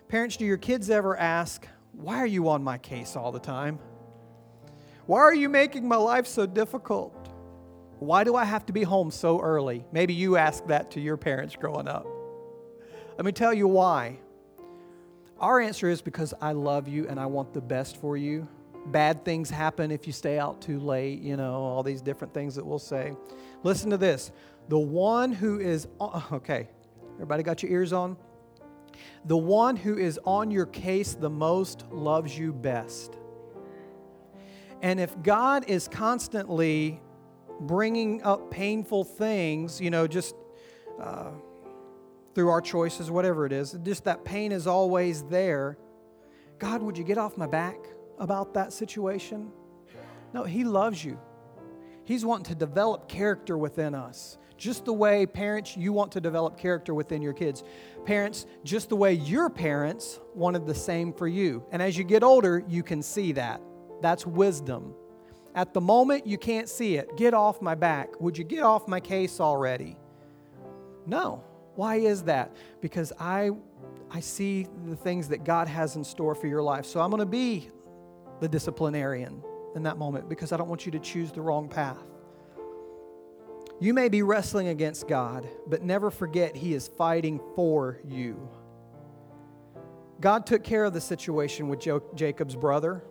Parents, 0.08 0.38
do 0.38 0.46
your 0.46 0.58
kids 0.58 0.90
ever 0.90 1.18
ask, 1.18 1.68
Why 1.92 2.18
are 2.18 2.28
you 2.28 2.48
on 2.48 2.64
my 2.64 2.78
case 2.78 3.16
all 3.16 3.32
the 3.32 3.40
time? 3.40 3.80
Why 5.06 5.20
are 5.20 5.34
you 5.34 5.50
making 5.50 5.88
my 5.88 5.96
life 5.96 6.28
so 6.28 6.46
difficult? 6.46 7.16
Why 7.98 8.24
do 8.24 8.36
I 8.36 8.46
have 8.46 8.66
to 8.68 8.74
be 8.74 8.84
home 8.84 9.12
so 9.12 9.42
early? 9.42 9.84
Maybe 9.92 10.14
you 10.14 10.38
asked 10.38 10.68
that 10.68 10.92
to 10.92 11.02
your 11.02 11.18
parents 11.18 11.56
growing 11.56 11.88
up. 11.88 12.08
Let 13.18 13.26
me 13.26 13.32
tell 13.32 13.54
you 13.54 13.68
why. 13.68 14.20
Our 15.40 15.60
answer 15.60 15.90
is 15.90 16.02
because 16.02 16.34
I 16.40 16.52
love 16.52 16.88
you 16.88 17.08
and 17.08 17.20
I 17.20 17.26
want 17.26 17.54
the 17.54 17.62
best 17.62 17.98
for 17.98 18.16
you. 18.16 18.48
Bad 18.88 19.26
things 19.26 19.50
happen 19.50 19.92
if 19.92 20.06
you 20.08 20.14
stay 20.14 20.38
out 20.40 20.62
too 20.62 20.80
late, 20.80 21.20
you 21.22 21.36
know, 21.36 21.56
all 21.56 21.84
these 21.84 22.02
different 22.02 22.34
things 22.34 22.56
that 22.56 22.66
we'll 22.66 22.80
say. 22.80 23.14
Listen 23.64 23.90
to 23.90 23.98
this. 23.98 24.32
The 24.70 24.80
one 24.80 25.32
who 25.32 25.60
is, 25.60 25.88
okay, 26.32 26.70
everybody 27.20 27.44
got 27.44 27.62
your 27.62 27.72
ears 27.72 27.94
on? 27.94 28.18
The 29.26 29.38
one 29.38 29.76
who 29.76 29.98
is 29.98 30.20
on 30.26 30.52
your 30.52 30.66
case 30.66 31.14
the 31.14 31.30
most 31.30 31.86
loves 31.92 32.38
you 32.38 32.54
best. 32.54 33.18
And 34.82 35.00
if 35.00 35.22
God 35.22 35.70
is 35.70 35.88
constantly 35.88 37.02
bringing 37.62 38.24
up 38.24 38.50
painful 38.50 39.04
things, 39.04 39.80
you 39.80 39.90
know, 39.90 40.08
just. 40.08 40.36
Uh, 41.00 41.32
through 42.40 42.48
our 42.48 42.62
choices, 42.62 43.12
whatever 43.12 43.46
it 43.46 43.52
is. 43.52 43.78
Just 43.84 44.06
that 44.06 44.24
pain 44.24 44.54
is 44.54 44.66
always 44.66 45.24
there. 45.24 45.78
God, 46.58 46.82
would 46.82 46.98
you 46.98 47.04
get 47.04 47.18
off 47.18 47.36
my 47.38 47.48
back 47.48 47.76
about 48.18 48.54
that 48.54 48.72
situation? 48.72 49.52
No, 50.34 50.44
He 50.44 50.64
loves 50.64 51.04
you. 51.04 51.20
He's 52.06 52.24
wanting 52.24 52.46
to 52.46 52.56
develop 52.56 53.10
character 53.10 53.58
within 53.58 53.94
us. 53.94 54.38
Just 54.60 54.84
the 54.84 54.94
way 54.94 55.26
parents, 55.26 55.78
you 55.78 55.94
want 55.94 56.12
to 56.12 56.22
develop 56.22 56.58
character 56.58 56.94
within 56.94 57.22
your 57.22 57.32
kids. 57.32 57.64
Parents, 58.06 58.46
just 58.66 58.90
the 58.90 58.96
way 58.96 59.14
your 59.14 59.50
parents 59.50 60.20
wanted 60.36 60.68
the 60.68 60.76
same 60.76 61.14
for 61.14 61.30
you. 61.30 61.64
And 61.72 61.82
as 61.82 61.98
you 61.98 62.04
get 62.04 62.24
older, 62.24 62.62
you 62.68 62.84
can 62.84 63.02
see 63.02 63.32
that. 63.32 63.62
That's 64.02 64.28
wisdom. 64.28 64.94
At 65.56 65.74
the 65.74 65.80
moment, 65.80 66.28
you 66.28 66.38
can't 66.38 66.68
see 66.68 66.98
it. 66.98 67.16
Get 67.16 67.34
off 67.34 67.62
my 67.62 67.74
back. 67.74 68.20
Would 68.20 68.38
you 68.38 68.44
get 68.44 68.64
off 68.64 68.86
my 68.86 69.00
case 69.00 69.40
already? 69.40 69.96
No. 71.06 71.42
Why 71.76 71.96
is 71.96 72.24
that? 72.24 72.54
Because 72.82 73.14
I, 73.18 73.52
I 74.12 74.20
see 74.20 74.68
the 74.88 74.96
things 74.98 75.30
that 75.30 75.46
God 75.46 75.70
has 75.70 75.96
in 75.96 76.04
store 76.04 76.36
for 76.36 76.48
your 76.48 76.62
life. 76.62 76.86
So 76.86 77.00
I'm 77.00 77.10
going 77.10 77.22
to 77.22 77.26
be 77.26 77.70
the 78.42 78.50
disciplinarian 78.50 79.42
in 79.76 79.84
that 79.84 79.98
moment 79.98 80.28
because 80.28 80.52
I 80.52 80.58
don't 80.58 80.68
want 80.68 80.86
you 80.86 80.92
to 80.92 81.00
choose 81.00 81.32
the 81.32 81.42
wrong 81.42 81.70
path. 81.70 82.04
You 83.82 83.94
may 83.94 84.10
be 84.10 84.24
wrestling 84.24 84.68
against 84.68 85.08
God, 85.08 85.48
but 85.68 85.84
never 85.84 86.12
forget 86.12 86.56
He 86.56 86.74
is 86.74 86.88
fighting 86.88 87.40
for 87.56 88.00
you. 88.06 88.50
God 90.20 90.46
took 90.46 90.64
care 90.64 90.84
of 90.84 90.94
the 90.94 91.00
situation 91.00 91.70
with 91.70 91.80
Jacob's 92.16 92.56
brother 92.56 93.04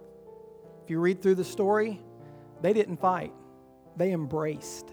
If 0.84 0.90
you 0.90 1.00
read 1.00 1.22
through 1.22 1.36
the 1.36 1.44
story, 1.44 2.00
they 2.62 2.72
didn't 2.72 2.98
fight, 2.98 3.32
they 3.96 4.12
embraced. 4.12 4.90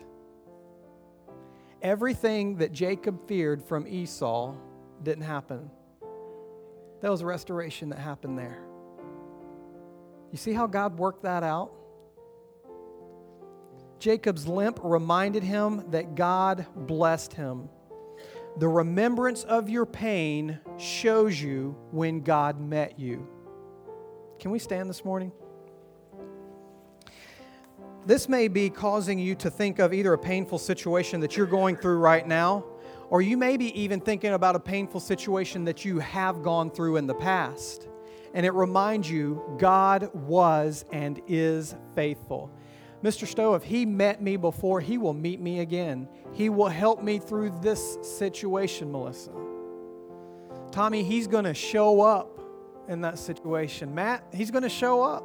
Everything 1.81 2.57
that 2.57 2.71
Jacob 2.71 3.27
feared 3.27 3.63
from 3.63 3.87
Esau 3.87 4.55
didn't 5.03 5.23
happen. 5.23 5.69
That 7.01 7.11
was 7.11 7.21
a 7.21 7.25
restoration 7.25 7.89
that 7.89 7.99
happened 7.99 8.37
there. 8.37 8.57
You 10.31 10.37
see 10.37 10.53
how 10.53 10.67
God 10.67 10.97
worked 10.97 11.23
that 11.23 11.43
out? 11.43 11.71
Jacob's 13.99 14.47
limp 14.47 14.79
reminded 14.83 15.43
him 15.43 15.89
that 15.91 16.15
God 16.15 16.65
blessed 16.75 17.33
him. 17.33 17.69
The 18.57 18.67
remembrance 18.67 19.43
of 19.43 19.69
your 19.69 19.85
pain 19.85 20.59
shows 20.77 21.41
you 21.41 21.75
when 21.91 22.21
God 22.21 22.59
met 22.59 22.99
you. 22.99 23.27
Can 24.39 24.51
we 24.51 24.59
stand 24.59 24.89
this 24.89 25.03
morning? 25.03 25.31
This 28.05 28.29
may 28.29 28.47
be 28.47 28.69
causing 28.69 29.17
you 29.17 29.33
to 29.35 29.49
think 29.49 29.79
of 29.79 29.93
either 29.93 30.13
a 30.13 30.17
painful 30.17 30.59
situation 30.59 31.19
that 31.21 31.35
you're 31.35 31.47
going 31.47 31.75
through 31.75 31.97
right 31.97 32.27
now, 32.27 32.63
or 33.09 33.21
you 33.21 33.35
may 33.35 33.57
be 33.57 33.77
even 33.79 33.99
thinking 33.99 34.33
about 34.33 34.55
a 34.55 34.59
painful 34.59 34.99
situation 34.99 35.65
that 35.65 35.83
you 35.83 35.99
have 35.99 36.43
gone 36.43 36.69
through 36.69 36.97
in 36.97 37.07
the 37.07 37.15
past. 37.15 37.87
And 38.35 38.45
it 38.45 38.53
reminds 38.53 39.09
you 39.09 39.43
God 39.57 40.13
was 40.13 40.85
and 40.91 41.19
is 41.27 41.75
faithful. 41.95 42.51
Mr. 43.05 43.27
Stowe, 43.27 43.53
if 43.53 43.61
He 43.63 43.85
met 43.85 44.19
me 44.19 44.35
before, 44.35 44.81
He 44.81 44.97
will 44.97 45.13
meet 45.13 45.39
me 45.39 45.59
again. 45.59 46.07
He 46.33 46.49
will 46.49 46.69
help 46.69 47.03
me 47.03 47.19
through 47.19 47.51
this 47.61 47.99
situation, 48.01 48.91
Melissa. 48.91 49.29
Tommy, 50.71 51.03
He's 51.03 51.27
going 51.27 51.43
to 51.43 51.53
show 51.53 52.01
up 52.01 52.41
in 52.87 53.01
that 53.01 53.19
situation. 53.19 53.93
Matt, 53.93 54.25
He's 54.33 54.49
going 54.49 54.63
to 54.63 54.69
show 54.69 55.03
up. 55.03 55.23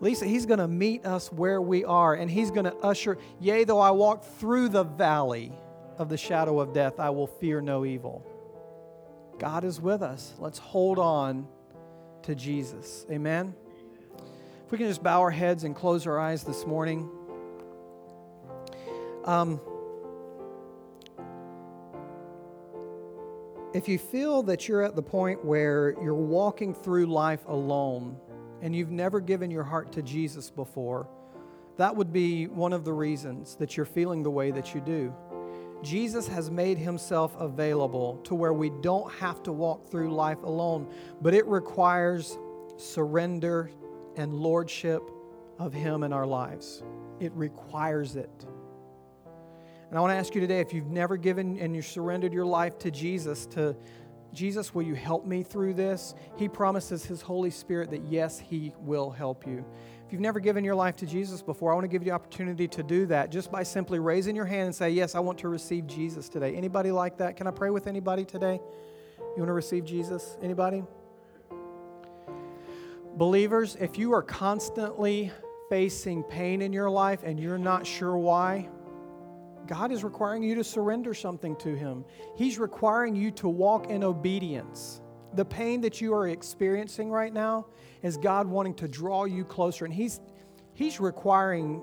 Lisa, 0.00 0.26
He's 0.26 0.44
going 0.44 0.58
to 0.58 0.68
meet 0.68 1.06
us 1.06 1.32
where 1.32 1.62
we 1.62 1.86
are, 1.86 2.12
and 2.12 2.30
He's 2.30 2.50
going 2.50 2.66
to 2.66 2.76
usher, 2.76 3.16
yea, 3.40 3.64
though 3.64 3.80
I 3.80 3.90
walk 3.90 4.22
through 4.22 4.68
the 4.68 4.84
valley 4.84 5.54
of 5.96 6.10
the 6.10 6.18
shadow 6.18 6.60
of 6.60 6.74
death, 6.74 7.00
I 7.00 7.08
will 7.08 7.28
fear 7.28 7.62
no 7.62 7.86
evil. 7.86 8.26
God 9.38 9.64
is 9.64 9.80
with 9.80 10.02
us. 10.02 10.34
Let's 10.38 10.58
hold 10.58 10.98
on 10.98 11.48
to 12.24 12.34
Jesus. 12.34 13.06
Amen. 13.10 13.54
If 14.70 14.72
we 14.74 14.78
can 14.78 14.86
just 14.86 15.02
bow 15.02 15.18
our 15.18 15.32
heads 15.32 15.64
and 15.64 15.74
close 15.74 16.06
our 16.06 16.20
eyes 16.20 16.44
this 16.44 16.64
morning. 16.64 17.10
Um, 19.24 19.60
if 23.74 23.88
you 23.88 23.98
feel 23.98 24.44
that 24.44 24.68
you're 24.68 24.84
at 24.84 24.94
the 24.94 25.02
point 25.02 25.44
where 25.44 25.96
you're 26.00 26.14
walking 26.14 26.72
through 26.72 27.06
life 27.06 27.44
alone 27.48 28.16
and 28.62 28.72
you've 28.72 28.92
never 28.92 29.18
given 29.18 29.50
your 29.50 29.64
heart 29.64 29.90
to 29.90 30.02
Jesus 30.02 30.50
before, 30.50 31.08
that 31.76 31.96
would 31.96 32.12
be 32.12 32.46
one 32.46 32.72
of 32.72 32.84
the 32.84 32.92
reasons 32.92 33.56
that 33.56 33.76
you're 33.76 33.84
feeling 33.84 34.22
the 34.22 34.30
way 34.30 34.52
that 34.52 34.72
you 34.72 34.80
do. 34.80 35.12
Jesus 35.82 36.28
has 36.28 36.48
made 36.48 36.78
himself 36.78 37.34
available 37.40 38.18
to 38.18 38.36
where 38.36 38.52
we 38.52 38.70
don't 38.82 39.12
have 39.14 39.42
to 39.42 39.50
walk 39.50 39.90
through 39.90 40.14
life 40.14 40.44
alone, 40.44 40.86
but 41.20 41.34
it 41.34 41.44
requires 41.46 42.38
surrender 42.76 43.68
and 44.20 44.34
lordship 44.34 45.10
of 45.58 45.72
Him 45.72 46.02
in 46.02 46.12
our 46.12 46.26
lives. 46.26 46.82
It 47.18 47.32
requires 47.32 48.16
it. 48.16 48.46
And 49.88 49.98
I 49.98 50.00
want 50.00 50.12
to 50.12 50.16
ask 50.16 50.34
you 50.34 50.40
today 50.40 50.60
if 50.60 50.72
you've 50.72 50.90
never 50.90 51.16
given 51.16 51.58
and 51.58 51.74
you 51.74 51.82
surrendered 51.82 52.32
your 52.32 52.46
life 52.46 52.78
to 52.80 52.90
Jesus, 52.90 53.46
to 53.46 53.74
Jesus, 54.32 54.72
will 54.72 54.82
you 54.82 54.94
help 54.94 55.26
me 55.26 55.42
through 55.42 55.74
this? 55.74 56.14
He 56.36 56.48
promises 56.48 57.04
His 57.04 57.20
Holy 57.20 57.50
Spirit 57.50 57.90
that 57.90 58.04
yes, 58.04 58.38
He 58.38 58.72
will 58.78 59.10
help 59.10 59.46
you. 59.46 59.64
If 60.06 60.12
you've 60.12 60.20
never 60.20 60.38
given 60.38 60.64
your 60.64 60.74
life 60.74 60.96
to 60.96 61.06
Jesus 61.06 61.42
before, 61.42 61.72
I 61.72 61.74
want 61.74 61.84
to 61.84 61.88
give 61.88 62.02
you 62.02 62.10
the 62.10 62.14
opportunity 62.14 62.68
to 62.68 62.82
do 62.82 63.06
that 63.06 63.30
just 63.30 63.50
by 63.50 63.62
simply 63.62 63.98
raising 63.98 64.36
your 64.36 64.44
hand 64.44 64.66
and 64.66 64.74
say, 64.74 64.90
Yes, 64.90 65.14
I 65.14 65.20
want 65.20 65.38
to 65.38 65.48
receive 65.48 65.86
Jesus 65.86 66.28
today. 66.28 66.54
Anybody 66.54 66.92
like 66.92 67.16
that? 67.18 67.36
Can 67.36 67.46
I 67.46 67.50
pray 67.50 67.70
with 67.70 67.86
anybody 67.86 68.24
today? 68.24 68.60
You 69.18 69.34
want 69.36 69.48
to 69.48 69.52
receive 69.52 69.84
Jesus? 69.84 70.36
Anybody? 70.42 70.84
Believers, 73.16 73.76
if 73.80 73.98
you 73.98 74.12
are 74.12 74.22
constantly 74.22 75.32
facing 75.68 76.22
pain 76.22 76.62
in 76.62 76.72
your 76.72 76.90
life 76.90 77.20
and 77.22 77.38
you're 77.38 77.58
not 77.58 77.86
sure 77.86 78.16
why, 78.16 78.68
God 79.66 79.92
is 79.92 80.02
requiring 80.02 80.42
you 80.42 80.54
to 80.56 80.64
surrender 80.64 81.14
something 81.14 81.54
to 81.56 81.74
Him. 81.74 82.04
He's 82.36 82.58
requiring 82.58 83.14
you 83.14 83.30
to 83.32 83.48
walk 83.48 83.88
in 83.88 84.02
obedience. 84.02 85.00
The 85.34 85.44
pain 85.44 85.80
that 85.82 86.00
you 86.00 86.12
are 86.14 86.28
experiencing 86.28 87.10
right 87.10 87.32
now 87.32 87.66
is 88.02 88.16
God 88.16 88.46
wanting 88.46 88.74
to 88.74 88.88
draw 88.88 89.24
you 89.24 89.44
closer, 89.44 89.84
and 89.84 89.94
He's 89.94 90.20
He's 90.74 90.98
requiring. 90.98 91.82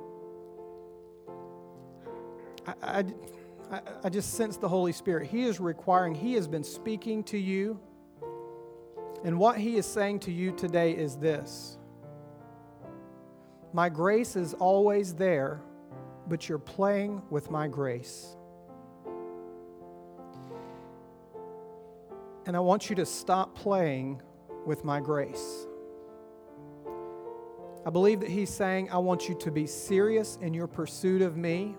I, 2.82 3.06
I, 3.72 3.82
I 4.04 4.10
just 4.10 4.34
sense 4.34 4.58
the 4.58 4.68
Holy 4.68 4.92
Spirit. 4.92 5.28
He 5.28 5.44
is 5.44 5.60
requiring, 5.60 6.16
He 6.16 6.34
has 6.34 6.48
been 6.48 6.64
speaking 6.64 7.24
to 7.26 7.38
you 7.38 7.80
and 9.24 9.38
what 9.38 9.58
he 9.58 9.78
is 9.78 9.86
saying 9.86 10.20
to 10.22 10.32
you 10.32 10.52
today 10.52 10.92
is 10.92 11.18
this 11.18 11.78
My 13.74 13.90
grace 13.90 14.36
is 14.36 14.54
always 14.54 15.14
there, 15.14 15.62
but 16.28 16.48
you're 16.48 16.60
playing 16.60 17.22
with 17.30 17.50
my 17.50 17.68
grace. 17.68 18.36
And 22.46 22.56
I 22.56 22.62
want 22.62 22.90
you 22.90 22.96
to 22.96 23.06
stop 23.06 23.56
playing 23.56 24.22
with 24.66 24.86
my 24.86 25.02
grace. 25.02 25.68
I 27.86 27.90
believe 27.90 28.22
that 28.22 28.30
he's 28.30 28.50
saying, 28.50 28.90
I 28.92 28.98
want 28.98 29.28
you 29.28 29.36
to 29.36 29.52
be 29.52 29.66
serious 29.66 30.38
in 30.42 30.54
your 30.54 30.68
pursuit 30.68 31.22
of 31.22 31.36
me. 31.36 31.76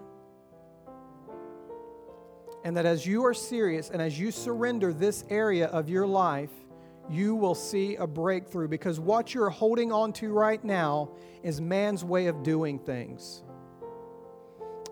And 2.64 2.76
that 2.76 2.84
as 2.84 3.06
you 3.06 3.24
are 3.24 3.34
serious 3.34 3.88
and 3.88 4.02
as 4.02 4.18
you 4.18 4.30
surrender 4.30 4.92
this 4.92 5.24
area 5.30 5.68
of 5.68 5.88
your 5.88 6.06
life, 6.06 6.50
you 7.10 7.34
will 7.34 7.54
see 7.54 7.96
a 7.96 8.06
breakthrough 8.06 8.68
because 8.68 9.00
what 9.00 9.34
you're 9.34 9.50
holding 9.50 9.92
on 9.92 10.12
to 10.14 10.32
right 10.32 10.62
now 10.62 11.10
is 11.42 11.60
man's 11.60 12.04
way 12.04 12.26
of 12.26 12.42
doing 12.42 12.78
things. 12.78 13.42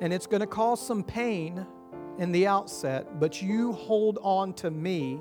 And 0.00 0.12
it's 0.12 0.26
going 0.26 0.40
to 0.40 0.46
cause 0.46 0.84
some 0.84 1.02
pain 1.02 1.66
in 2.18 2.32
the 2.32 2.46
outset, 2.46 3.20
but 3.20 3.42
you 3.42 3.72
hold 3.72 4.18
on 4.22 4.54
to 4.54 4.70
me 4.70 5.20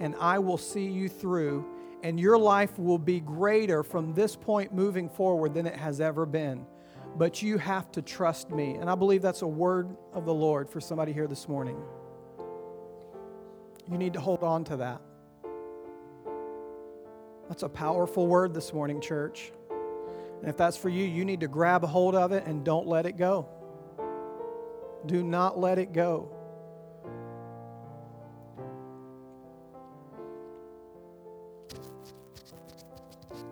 and 0.00 0.14
I 0.18 0.38
will 0.38 0.58
see 0.58 0.86
you 0.86 1.08
through, 1.08 1.64
and 2.02 2.18
your 2.18 2.36
life 2.36 2.78
will 2.78 2.98
be 2.98 3.20
greater 3.20 3.82
from 3.82 4.12
this 4.12 4.34
point 4.34 4.74
moving 4.74 5.08
forward 5.08 5.54
than 5.54 5.66
it 5.66 5.76
has 5.76 6.00
ever 6.00 6.26
been. 6.26 6.66
But 7.16 7.42
you 7.42 7.58
have 7.58 7.92
to 7.92 8.02
trust 8.02 8.50
me. 8.50 8.74
And 8.74 8.90
I 8.90 8.96
believe 8.96 9.22
that's 9.22 9.42
a 9.42 9.46
word 9.46 9.96
of 10.12 10.24
the 10.24 10.34
Lord 10.34 10.68
for 10.68 10.80
somebody 10.80 11.12
here 11.12 11.28
this 11.28 11.48
morning. 11.48 11.80
You 13.88 13.98
need 13.98 14.14
to 14.14 14.20
hold 14.20 14.42
on 14.42 14.64
to 14.64 14.76
that. 14.78 15.00
That's 17.54 17.62
a 17.62 17.68
powerful 17.68 18.26
word 18.26 18.52
this 18.52 18.72
morning, 18.72 19.00
church. 19.00 19.52
And 20.40 20.50
if 20.50 20.56
that's 20.56 20.76
for 20.76 20.88
you, 20.88 21.04
you 21.04 21.24
need 21.24 21.38
to 21.38 21.46
grab 21.46 21.84
a 21.84 21.86
hold 21.86 22.16
of 22.16 22.32
it 22.32 22.44
and 22.46 22.64
don't 22.64 22.88
let 22.88 23.06
it 23.06 23.16
go. 23.16 23.48
Do 25.06 25.22
not 25.22 25.56
let 25.56 25.78
it 25.78 25.92
go. 25.92 26.32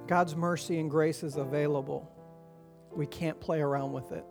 God's 0.09 0.35
mercy 0.35 0.81
and 0.81 0.91
grace 0.91 1.23
is 1.23 1.37
available. 1.37 2.11
We 2.91 3.07
can't 3.07 3.39
play 3.39 3.61
around 3.61 3.93
with 3.93 4.11
it. 4.11 4.25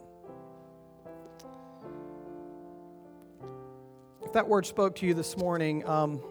If 4.22 4.34
that 4.34 4.50
word 4.50 4.66
spoke 4.66 4.98
to 4.98 5.06
you 5.06 5.14
this 5.14 5.38
morning, 5.38 5.88
um, 5.88 6.22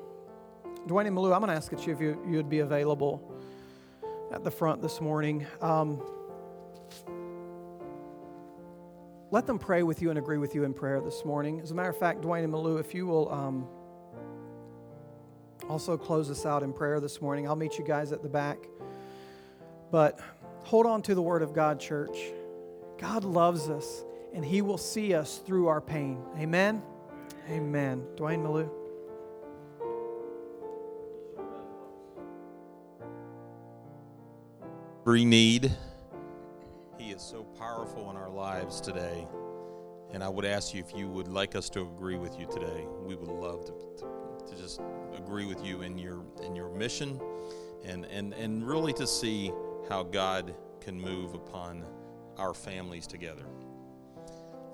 Dwayne 0.86 1.06
and 1.06 1.16
Malou, 1.16 1.34
I'm 1.34 1.40
going 1.40 1.48
to 1.48 1.54
ask 1.54 1.72
you 1.72 1.94
if 1.94 2.02
you, 2.02 2.22
you'd 2.28 2.50
be 2.50 2.58
available 2.58 3.29
at 4.30 4.44
the 4.44 4.50
front 4.50 4.80
this 4.82 5.00
morning. 5.00 5.46
Um, 5.60 6.00
let 9.30 9.46
them 9.46 9.58
pray 9.58 9.82
with 9.82 10.02
you 10.02 10.10
and 10.10 10.18
agree 10.18 10.38
with 10.38 10.54
you 10.54 10.64
in 10.64 10.74
prayer 10.74 11.00
this 11.00 11.24
morning. 11.24 11.60
As 11.60 11.70
a 11.70 11.74
matter 11.74 11.90
of 11.90 11.98
fact, 11.98 12.20
Dwayne 12.20 12.44
and 12.44 12.52
Malou, 12.52 12.80
if 12.80 12.94
you 12.94 13.06
will 13.06 13.30
um, 13.32 13.66
also 15.68 15.96
close 15.96 16.30
us 16.30 16.46
out 16.46 16.62
in 16.62 16.72
prayer 16.72 17.00
this 17.00 17.20
morning, 17.20 17.46
I'll 17.46 17.56
meet 17.56 17.78
you 17.78 17.84
guys 17.84 18.12
at 18.12 18.22
the 18.22 18.28
back. 18.28 18.58
But 19.90 20.20
hold 20.64 20.86
on 20.86 21.02
to 21.02 21.14
the 21.14 21.22
Word 21.22 21.42
of 21.42 21.54
God, 21.54 21.80
church. 21.80 22.18
God 22.98 23.24
loves 23.24 23.68
us, 23.68 24.04
and 24.34 24.44
He 24.44 24.62
will 24.62 24.78
see 24.78 25.14
us 25.14 25.38
through 25.38 25.68
our 25.68 25.80
pain. 25.80 26.22
Amen? 26.38 26.82
Amen. 27.48 28.04
Dwayne 28.16 28.42
Malou. 28.42 28.79
Every 35.10 35.24
need. 35.24 35.72
He 36.96 37.10
is 37.10 37.20
so 37.20 37.42
powerful 37.42 38.12
in 38.12 38.16
our 38.16 38.30
lives 38.30 38.80
today. 38.80 39.26
And 40.12 40.22
I 40.22 40.28
would 40.28 40.44
ask 40.44 40.72
you 40.72 40.80
if 40.80 40.96
you 40.96 41.08
would 41.08 41.26
like 41.26 41.56
us 41.56 41.68
to 41.70 41.80
agree 41.80 42.16
with 42.16 42.38
you 42.38 42.46
today. 42.46 42.86
We 43.02 43.16
would 43.16 43.28
love 43.28 43.64
to, 43.64 43.72
to, 43.72 44.46
to 44.46 44.62
just 44.62 44.80
agree 45.16 45.46
with 45.46 45.64
you 45.64 45.82
in 45.82 45.98
your 45.98 46.22
in 46.44 46.54
your 46.54 46.68
mission 46.68 47.20
and, 47.84 48.04
and, 48.04 48.34
and 48.34 48.64
really 48.64 48.92
to 48.92 49.06
see 49.06 49.50
how 49.88 50.04
God 50.04 50.54
can 50.80 51.00
move 51.00 51.34
upon 51.34 51.84
our 52.38 52.54
families 52.54 53.08
together. 53.08 53.46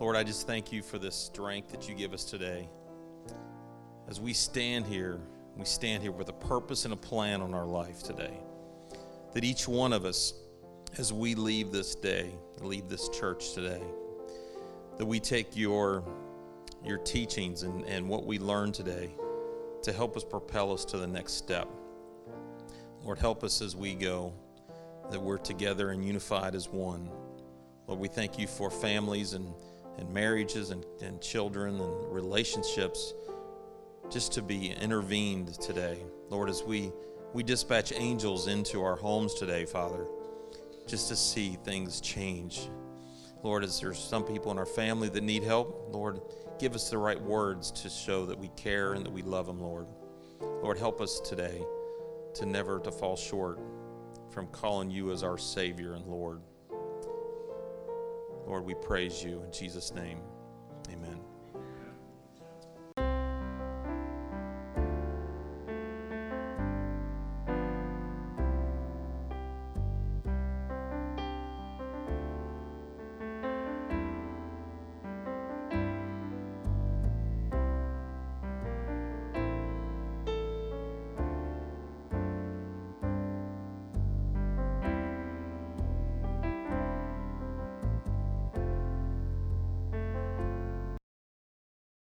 Lord, 0.01 0.17
I 0.17 0.23
just 0.23 0.47
thank 0.47 0.71
you 0.71 0.83
for 0.83 0.99
this 0.99 1.15
strength 1.15 1.71
that 1.71 1.89
you 1.89 1.95
give 1.95 2.13
us 2.13 2.25
today. 2.25 2.69
As 4.07 4.21
we 4.21 4.35
stand 4.35 4.85
here, 4.85 5.19
we 5.57 5.65
stand 5.65 6.03
here 6.03 6.13
with 6.13 6.29
a 6.29 6.35
purpose 6.35 6.85
and 6.85 6.93
a 6.93 6.99
plan 6.99 7.41
on 7.41 7.55
our 7.55 7.65
life 7.65 8.03
today. 8.03 8.39
That 9.37 9.45
each 9.45 9.69
one 9.69 9.93
of 9.93 10.07
us, 10.07 10.33
as 10.97 11.13
we 11.13 11.35
leave 11.35 11.71
this 11.71 11.95
day, 11.95 12.31
leave 12.63 12.89
this 12.89 13.11
church 13.11 13.53
today, 13.53 13.83
that 14.97 15.05
we 15.05 15.21
take 15.21 15.55
your, 15.55 16.03
your 16.83 16.97
teachings 16.97 17.63
and, 17.63 17.85
and 17.85 18.09
what 18.09 18.25
we 18.25 18.39
learned 18.39 18.73
today 18.73 19.11
to 19.83 19.93
help 19.93 20.17
us 20.17 20.25
propel 20.25 20.73
us 20.73 20.87
to 20.87 20.97
the 20.97 21.07
next 21.07 21.35
step. 21.35 21.69
Lord, 23.05 23.19
help 23.19 23.45
us 23.45 23.61
as 23.61 23.77
we 23.77 23.95
go, 23.95 24.33
that 25.11 25.21
we're 25.21 25.37
together 25.37 25.91
and 25.91 26.03
unified 26.03 26.55
as 26.55 26.71
one. 26.71 27.11
Lord, 27.87 28.01
we 28.01 28.09
thank 28.09 28.39
you 28.39 28.47
for 28.47 28.71
families 28.71 29.35
and, 29.35 29.53
and 29.99 30.09
marriages 30.15 30.71
and, 30.71 30.83
and 31.03 31.21
children 31.21 31.79
and 31.79 32.11
relationships 32.11 33.13
just 34.11 34.33
to 34.33 34.41
be 34.41 34.71
intervened 34.71 35.61
today. 35.61 35.99
Lord, 36.31 36.49
as 36.49 36.63
we, 36.63 36.91
we 37.33 37.43
dispatch 37.43 37.93
angels 37.95 38.47
into 38.47 38.83
our 38.83 38.97
homes 38.97 39.35
today, 39.35 39.65
Father, 39.65 40.07
just 40.87 41.09
to 41.09 41.17
see 41.17 41.59
things 41.65 42.01
change. 42.01 42.69
Lord, 43.43 43.63
as 43.63 43.81
there's 43.81 43.99
some 43.99 44.25
people 44.25 44.51
in 44.51 44.59
our 44.59 44.67
family 44.67 45.09
that 45.11 45.23
need 45.23 45.43
help, 45.43 45.89
Lord, 45.93 46.21
give 46.59 46.75
us 46.75 46.91
the 46.91 46.99
right 46.99 47.21
words 47.21 47.71
to 47.73 47.89
show 47.89 48.27
that 48.27 48.39
we 48.39 48.49
care 48.57 48.95
and 48.95 49.05
that 49.05 49.13
we 49.13 49.23
love 49.23 49.47
them, 49.47 49.61
Lord. 49.61 49.87
Lord, 50.41 50.79
help 50.79 51.01
us 51.01 51.21
today 51.21 51.63
to 52.35 52.47
never 52.47 52.81
to 52.81 52.91
fall 52.91 53.17
short 53.17 53.61
from 54.31 54.47
calling 54.49 54.91
you 54.91 55.13
as 55.13 55.23
our 55.23 55.39
Savior 55.39 55.95
and 55.95 56.07
Lord. 56.07 56.41
Lord, 58.47 58.65
we 58.65 58.75
praise 58.75 59.23
you 59.23 59.43
in 59.43 59.53
Jesus' 59.53 59.95
name. 59.95 60.21
Amen. 60.93 61.26